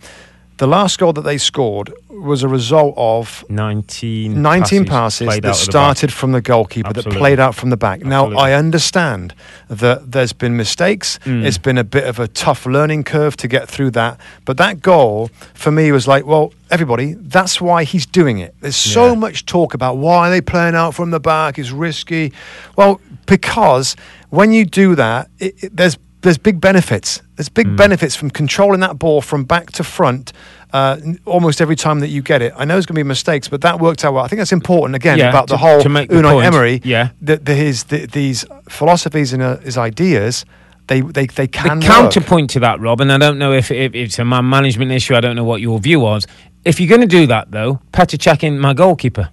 The 0.57 0.67
last 0.67 0.97
goal 0.97 1.13
that 1.13 1.21
they 1.21 1.37
scored 1.37 1.93
was 2.09 2.41
a 2.41 2.47
result 2.47 2.95
of 2.97 3.45
19, 3.49 4.41
19 4.41 4.85
passes, 4.85 5.27
played 5.27 5.43
that 5.43 5.49
of 5.51 5.55
the 5.55 5.61
started 5.63 6.11
from 6.11 6.31
the 6.31 6.41
goalkeeper, 6.41 6.89
Absolutely. 6.89 7.11
that 7.13 7.19
played 7.19 7.39
out 7.39 7.53
from 7.53 7.69
the 7.69 7.77
back. 7.77 8.01
Now, 8.03 8.31
I 8.33 8.53
understand 8.53 9.35
that 9.69 10.11
there's 10.11 10.33
been 10.33 10.57
mistakes. 10.57 11.19
Mm. 11.25 11.45
It's 11.45 11.59
been 11.59 11.77
a 11.77 11.83
bit 11.83 12.05
of 12.05 12.19
a 12.19 12.27
tough 12.27 12.65
learning 12.65 13.03
curve 13.03 13.37
to 13.37 13.47
get 13.47 13.67
through 13.67 13.91
that. 13.91 14.19
But 14.45 14.57
that 14.57 14.81
goal, 14.81 15.29
for 15.53 15.71
me, 15.71 15.91
was 15.91 16.07
like, 16.07 16.25
well, 16.25 16.53
everybody, 16.71 17.13
that's 17.13 17.61
why 17.61 17.83
he's 17.83 18.07
doing 18.07 18.39
it. 18.39 18.55
There's 18.59 18.75
so 18.75 19.09
Yeah. 19.09 19.13
much 19.15 19.45
talk 19.45 19.75
about 19.75 19.97
why 19.97 20.27
are 20.27 20.31
they 20.31 20.41
playing 20.41 20.73
out 20.73 20.95
from 20.95 21.11
the 21.11 21.19
back? 21.19 21.59
It's 21.59 21.69
risky. 21.71 22.33
Well, 22.75 22.99
because 23.27 23.95
when 24.31 24.51
you 24.51 24.65
do 24.65 24.95
that, 24.95 25.29
it, 25.37 25.63
it, 25.63 25.77
there's 25.77 25.97
there's 26.21 26.39
big 26.39 26.59
benefits. 26.59 27.21
There's 27.37 27.49
big 27.49 27.67
Mm. 27.67 27.77
benefits 27.77 28.15
from 28.15 28.29
controlling 28.31 28.81
that 28.81 28.99
ball 28.99 29.21
from 29.21 29.45
back 29.45 29.71
to 29.73 29.83
front. 29.83 30.33
Uh, 30.73 30.97
almost 31.25 31.61
every 31.61 31.75
time 31.77 31.99
that 32.01 32.09
you 32.09 32.21
get 32.21 32.41
it, 32.41 32.51
I 32.57 32.65
know 32.65 32.73
there's 32.73 32.85
going 32.85 32.95
to 32.95 33.03
be 33.03 33.07
mistakes, 33.07 33.47
but 33.47 33.61
that 33.61 33.79
worked 33.79 34.03
out 34.03 34.13
well. 34.13 34.25
I 34.25 34.27
think 34.27 34.39
that's 34.39 34.51
important 34.51 34.95
again 34.95 35.17
Yeah, 35.17 35.29
about 35.29 35.47
the 35.47 35.53
to- 35.53 35.57
whole 35.57 35.81
to 35.81 35.87
make 35.89 36.09
the 36.09 36.15
Unai 36.15 36.43
Emery. 36.43 36.81
yeah. 36.83 37.09
that 37.21 37.45
the, 37.45 37.53
his 37.55 37.85
the, 37.85 38.05
these 38.07 38.43
philosophies 38.67 39.31
and 39.33 39.41
uh, 39.41 39.57
his 39.57 39.77
ideas, 39.77 40.45
they 40.87 41.01
they 41.01 41.25
they 41.27 41.45
The 41.45 41.47
can 41.47 41.77
work. 41.79 41.83
counterpoint 41.85 42.49
to 42.51 42.59
that, 42.61 42.79
Rob, 42.81 42.99
and 43.01 43.11
I 43.13 43.17
don't 43.17 43.37
know 43.39 43.53
if, 43.53 43.71
if 43.71 43.93
it's 43.95 44.19
a 44.19 44.25
man 44.25 44.49
management 44.49 44.91
issue. 44.91 45.15
I 45.15 45.21
don't 45.21 45.35
know 45.35 45.43
what 45.45 45.61
your 45.61 45.79
view 45.79 45.99
was. 46.01 46.27
If 46.65 46.79
you're 46.81 46.89
going 46.89 47.07
to 47.07 47.07
do 47.19 47.27
that, 47.27 47.51
though, 47.51 47.79
Petr 47.93 48.17
Cech 48.17 48.43
in 48.43 48.59
my 48.59 48.73
goalkeeper. 48.73 49.29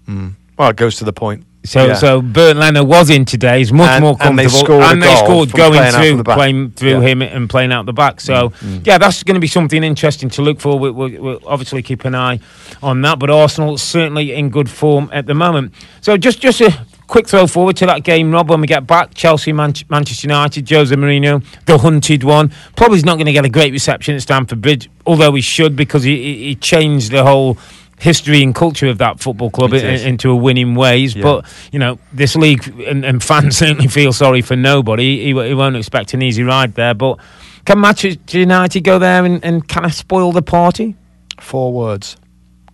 Well, 0.56 0.70
it 0.70 0.76
goes 0.76 0.96
to 0.96 1.04
the 1.04 1.12
point. 1.12 1.44
So, 1.66 1.86
Yeah. 1.86 1.94
so 1.94 2.20
Bernd 2.20 2.58
Leno 2.58 2.84
was 2.84 3.08
in 3.08 3.24
today. 3.24 3.58
He's 3.58 3.72
much 3.72 3.88
And- 3.90 4.02
more 4.04 4.16
and 4.20 4.38
they 4.38 4.44
comfortable, 4.44 4.66
scored 4.66 4.84
and 4.84 5.02
they 5.02 5.14
scored 5.16 5.50
going 5.52 5.92
through, 5.92 6.22
playing 6.24 6.70
through 6.76 7.00
Yeah. 7.00 7.08
Him 7.08 7.22
and 7.22 7.48
playing 7.48 7.72
out 7.72 7.86
the 7.86 7.92
back. 7.94 8.20
So, 8.20 8.50
mm. 8.50 8.52
Mm. 8.80 8.86
yeah, 8.86 8.98
that's 8.98 9.22
going 9.22 9.34
to 9.36 9.40
be 9.40 9.46
something 9.46 9.82
interesting 9.82 10.28
to 10.30 10.42
look 10.42 10.60
for. 10.60 10.78
We, 10.78 10.90
we, 10.90 11.18
we'll 11.18 11.40
obviously 11.46 11.82
keep 11.82 12.04
an 12.04 12.14
eye 12.14 12.38
on 12.82 13.00
that. 13.02 13.18
But 13.18 13.30
Arsenal 13.30 13.78
certainly 13.78 14.34
in 14.34 14.50
good 14.50 14.68
form 14.68 15.08
at 15.12 15.24
the 15.26 15.34
moment. 15.34 15.72
So, 16.02 16.18
just 16.18 16.40
just 16.42 16.60
a 16.60 16.70
quick 17.06 17.26
throw 17.28 17.46
forward 17.46 17.76
to 17.76 17.86
that 17.86 18.02
game, 18.04 18.30
Rob. 18.30 18.50
When 18.50 18.60
we 18.60 18.66
get 18.66 18.86
back, 18.86 19.14
Chelsea, 19.14 19.52
Man- 19.52 19.72
Manchester 19.88 20.26
United, 20.28 20.68
Jose 20.68 20.94
Mourinho, 20.94 21.42
the 21.64 21.78
hunted 21.78 22.24
one. 22.24 22.50
Probably 22.76 22.98
is 22.98 23.04
not 23.06 23.14
going 23.16 23.26
to 23.26 23.32
get 23.32 23.46
a 23.46 23.50
great 23.50 23.72
reception 23.72 24.14
at 24.16 24.20
Stamford 24.22 24.60
Bridge, 24.60 24.90
although 25.06 25.32
he 25.34 25.40
should 25.40 25.76
because 25.76 26.02
he 26.02 26.44
he 26.44 26.54
changed 26.56 27.10
the 27.10 27.24
whole. 27.24 27.56
History 28.04 28.42
and 28.42 28.54
culture 28.54 28.86
of 28.88 28.98
that 28.98 29.18
football 29.18 29.50
club 29.50 29.72
in- 29.72 29.84
into 30.06 30.30
a 30.30 30.36
winning 30.36 30.74
ways, 30.74 31.16
Yeah. 31.16 31.22
but 31.22 31.46
you 31.72 31.78
know, 31.78 31.98
this 32.12 32.36
league 32.36 32.62
and, 32.86 33.02
and 33.04 33.22
fans 33.22 33.56
certainly 33.62 33.88
feel 33.88 34.12
sorry 34.12 34.42
for 34.42 34.56
nobody. 34.56 35.24
He, 35.24 35.32
he 35.48 35.54
won't 35.54 35.74
expect 35.76 36.12
an 36.12 36.20
easy 36.20 36.42
ride 36.42 36.74
there. 36.74 36.92
But 36.92 37.18
can 37.64 37.80
Manchester 37.80 38.38
United 38.38 38.82
go 38.82 38.98
there 38.98 39.24
and, 39.24 39.42
and 39.42 39.66
kind 39.66 39.86
of 39.86 39.94
spoil 39.94 40.32
the 40.32 40.42
party? 40.42 40.96
Four 41.40 41.72
words: 41.72 42.16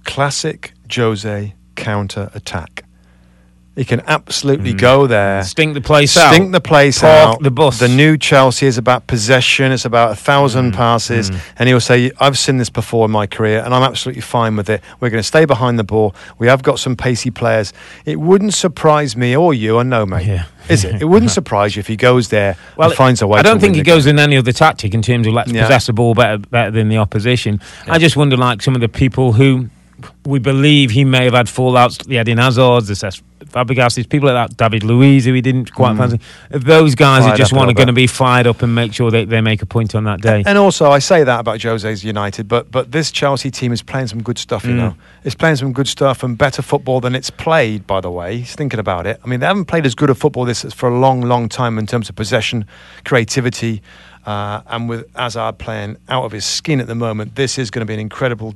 classic 0.05 0.73
Jose 0.93 1.55
counter 1.77 2.31
attack. 2.35 2.85
He 3.81 3.87
can 3.87 4.03
absolutely 4.07 4.73
hmm. 4.73 4.77
go 4.77 5.07
there. 5.07 5.43
Stink 5.43 5.73
the 5.73 5.81
place 5.81 6.15
out. 6.15 6.35
Stink 6.35 6.53
the 6.53 6.61
place 6.61 7.01
Park 7.01 7.37
out. 7.37 7.43
the 7.43 7.51
bus. 7.51 7.79
The 7.79 7.89
new 7.89 8.19
Chelsea 8.19 8.67
is 8.67 8.77
about 8.77 9.07
possession. 9.07 9.73
It's 9.73 9.87
about 9.87 10.13
a 10.13 10.15
thousand 10.15 10.73
hmm. 10.73 10.77
passes, 10.77 11.31
hmm. 11.31 11.37
and 11.57 11.67
he'll 11.67 11.81
say, 11.81 12.13
"I've 12.21 12.37
seen 12.37 12.59
this 12.59 12.69
before 12.69 13.07
in 13.07 13.11
my 13.11 13.27
career, 13.27 13.63
and 13.65 13.75
I'm 13.75 13.83
absolutely 13.83 14.21
fine 14.21 14.55
with 14.55 14.69
it. 14.69 14.83
We're 15.01 15.09
going 15.09 15.23
to 15.23 15.27
stay 15.27 15.47
behind 15.47 15.79
the 15.79 15.85
ball. 15.85 16.15
We 16.39 16.47
have 16.47 16.63
got 16.63 16.79
some 16.79 16.95
pacey 16.95 17.31
players. 17.31 17.73
It 18.05 18.21
wouldn't 18.21 18.53
surprise 18.53 19.17
me 19.17 19.35
or 19.35 19.55
you, 19.55 19.79
I 19.79 19.83
know, 19.83 20.05
mate. 20.05 20.27
Yeah. 20.27 20.45
Is 20.69 20.85
it? 20.85 21.01
It 21.01 21.07
wouldn't 21.07 21.31
surprise 21.41 21.75
you 21.75 21.81
if 21.81 21.87
he 21.87 21.97
goes 21.97 22.29
there 22.29 22.59
Well, 22.77 22.91
and 22.91 22.97
finds 22.99 23.23
a 23.23 23.27
way. 23.27 23.39
I 23.39 23.43
don't 23.43 23.55
to 23.55 23.61
think 23.63 23.73
win 23.73 23.79
he 23.79 23.83
goes 23.83 24.05
game. 24.05 24.17
in 24.17 24.19
any 24.19 24.37
other 24.37 24.53
tactic 24.53 24.93
in 24.93 25.01
terms 25.01 25.27
of 25.27 25.33
let's 25.33 25.51
Yeah. 25.51 25.63
possess 25.63 25.87
the 25.87 25.95
ball 25.95 26.13
better 26.13 26.37
better 26.37 26.71
than 26.71 26.91
the 26.91 26.99
opposition. 26.99 27.63
I 27.87 27.97
just 27.97 28.15
wonder, 28.15 28.37
like 28.37 28.61
some 28.61 28.75
of 28.75 28.83
the 28.83 28.91
people 28.91 29.33
who 29.33 29.71
we 30.25 30.39
believe 30.39 30.91
he 30.91 31.05
may 31.05 31.25
have 31.25 31.35
had 31.35 31.47
fallouts, 31.47 32.05
the 32.07 32.19
Eden 32.21 32.39
Hazards, 32.39 32.89
the 32.89 32.95
Cesc 32.95 33.23
Fabregas, 33.47 33.95
these 33.97 34.07
people 34.07 34.33
like 34.33 34.49
that, 34.51 34.57
David 34.57 34.85
Luiz, 34.85 35.25
who 35.25 35.33
he 35.33 35.41
didn't 35.41 35.73
quite 35.75 35.97
fancy. 35.97 36.21
Those 36.51 36.95
guys 36.95 37.25
are 37.27 37.33
Mm. 37.33 37.37
Just 37.37 37.53
want 37.53 37.69
to 37.69 37.75
going 37.75 37.87
to 37.89 37.93
be 37.93 38.07
fired 38.07 38.47
up 38.47 38.63
and 38.63 38.75
make 38.75 38.93
sure 38.93 39.11
they, 39.11 39.25
they 39.25 39.41
make 39.41 39.61
a 39.63 39.67
point 39.67 39.95
on 39.95 40.05
that 40.05 40.21
day. 40.21 40.43
And 40.47 40.57
also, 40.59 40.91
I 40.91 40.99
say 41.01 41.25
that 41.25 41.41
about 41.41 41.61
Jose's 41.61 42.05
United, 42.05 42.47
but 42.49 42.71
but 42.71 42.93
this 42.93 43.11
Chelsea 43.11 43.51
team 43.51 43.73
is 43.73 43.83
playing 43.83 44.07
some 44.09 44.23
good 44.23 44.39
stuff. 44.39 44.65
You 44.65 44.73
Mm. 44.73 44.77
know, 44.77 44.95
it's 45.25 45.35
playing 45.35 45.57
some 45.57 45.73
good 45.73 45.89
stuff 45.89 46.23
and 46.23 46.37
better 46.39 46.63
football 46.63 47.01
than 47.01 47.15
it's 47.15 47.31
played. 47.31 47.87
By 47.87 48.01
the 48.01 48.11
way, 48.11 48.39
he's 48.39 48.55
thinking 48.55 48.79
about 48.79 49.07
it. 49.07 49.19
I 49.25 49.27
mean, 49.29 49.41
they 49.41 49.47
haven't 49.47 49.65
played 49.65 49.87
as 49.87 49.95
good 49.97 50.11
a 50.11 50.15
football 50.15 50.45
this 50.45 50.63
for 50.75 50.89
a 50.89 50.99
long, 50.99 51.23
long 51.23 51.49
time 51.49 51.79
in 51.79 51.87
terms 51.87 52.09
of 52.09 52.15
possession, 52.17 52.67
creativity, 53.05 53.83
uh, 54.27 54.61
and 54.69 54.89
with 54.89 55.05
Hazard 55.17 55.59
playing 55.59 55.97
out 56.09 56.25
of 56.25 56.33
his 56.33 56.45
skin 56.45 56.81
at 56.81 56.87
the 56.87 56.95
moment, 56.95 57.35
this 57.35 57.59
is 57.59 57.71
going 57.71 57.81
to 57.81 57.87
be 57.87 57.95
an 57.95 58.01
incredible, 58.01 58.55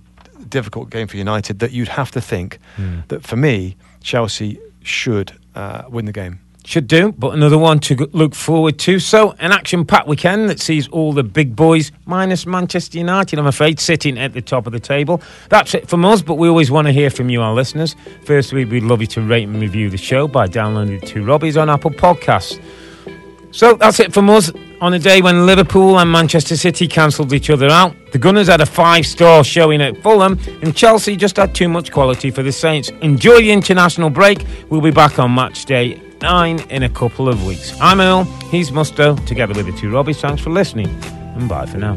difficult 0.51 0.91
game 0.91 1.07
for 1.09 1.17
United. 1.17 1.59
That 1.59 1.73
you'd 1.73 1.89
have 1.89 2.11
to 2.13 2.21
think 2.21 2.59
Mm. 2.79 3.07
that 3.09 3.23
for 3.27 3.37
me, 3.37 3.77
Chelsea 4.03 4.59
should 4.83 5.33
uh, 5.55 5.85
win 5.89 6.05
the 6.07 6.13
game. 6.13 6.41
Should 6.67 6.87
do, 6.89 7.13
but 7.13 7.35
another 7.35 7.59
one 7.59 7.79
to 7.81 8.09
look 8.15 8.35
forward 8.35 8.79
to. 8.81 8.99
So, 8.99 9.33
an 9.39 9.53
action 9.53 9.85
packed 9.85 10.09
weekend 10.09 10.49
that 10.49 10.61
sees 10.61 10.89
all 10.89 11.13
the 11.13 11.23
big 11.23 11.55
boys, 11.55 11.93
minus 12.07 12.47
Manchester 12.47 12.97
United, 12.97 13.39
I'm 13.39 13.47
afraid, 13.47 13.79
sitting 13.79 14.19
at 14.19 14.33
the 14.33 14.41
top 14.41 14.67
of 14.67 14.73
the 14.73 14.81
table. 14.81 15.21
That's 15.51 15.75
it 15.75 15.89
from 15.91 16.07
us, 16.07 16.23
but 16.23 16.37
we 16.37 16.49
always 16.49 16.71
want 16.71 16.87
to 16.87 16.93
hear 16.93 17.11
from 17.11 17.29
you, 17.29 17.43
our 17.43 17.53
listeners. 17.53 17.95
Firstly, 18.25 18.65
we'd 18.65 18.83
love 18.83 19.03
you 19.03 19.07
to 19.09 19.21
rate 19.21 19.47
and 19.47 19.61
review 19.61 19.91
the 19.91 19.99
show 19.99 20.27
by 20.27 20.47
downloading 20.47 21.01
the 21.01 21.07
two 21.07 21.23
Robbies 21.23 21.61
on 21.61 21.69
Apple 21.69 21.91
Podcasts. 21.91 22.59
So, 23.55 23.75
that's 23.75 24.01
it 24.01 24.13
from 24.13 24.29
us. 24.31 24.51
On 24.81 24.95
a 24.95 24.99
day 24.99 25.23
when 25.23 25.47
Liverpool 25.47 26.01
and 26.01 26.11
Manchester 26.11 26.57
City 26.57 26.89
cancelled 26.89 27.33
each 27.33 27.51
other 27.51 27.69
out, 27.69 27.95
the 28.11 28.19
Gunners 28.19 28.49
had 28.49 28.61
a 28.61 28.67
five 28.67 29.07
star 29.07 29.45
showing 29.45 29.81
at 29.81 29.97
Fulham, 30.03 30.41
and 30.61 30.75
Chelsea 30.75 31.15
just 31.15 31.37
had 31.37 31.55
too 31.55 31.69
much 31.69 31.93
quality 31.93 32.33
for 32.33 32.43
the 32.43 32.51
Saints. 32.51 32.91
Enjoy 33.01 33.39
the 33.39 33.53
international 33.53 34.11
break. 34.11 34.45
We'll 34.71 34.81
be 34.81 34.91
back 34.91 35.21
on 35.21 35.33
match 35.33 35.67
day 35.67 36.03
nine 36.21 36.59
in 36.69 36.83
a 36.83 36.89
couple 36.89 37.29
of 37.29 37.47
weeks. 37.47 37.81
I'm 37.81 38.01
Earl, 38.01 38.25
he's 38.51 38.73
Musto, 38.73 39.25
together 39.25 39.55
with 39.55 39.67
the 39.67 39.73
two 39.81 39.89
Robbies. 39.89 40.21
Thanks 40.21 40.43
for 40.43 40.51
listening, 40.51 40.89
and 41.37 41.49
bye 41.49 41.67
for 41.67 41.79
now. 41.79 41.97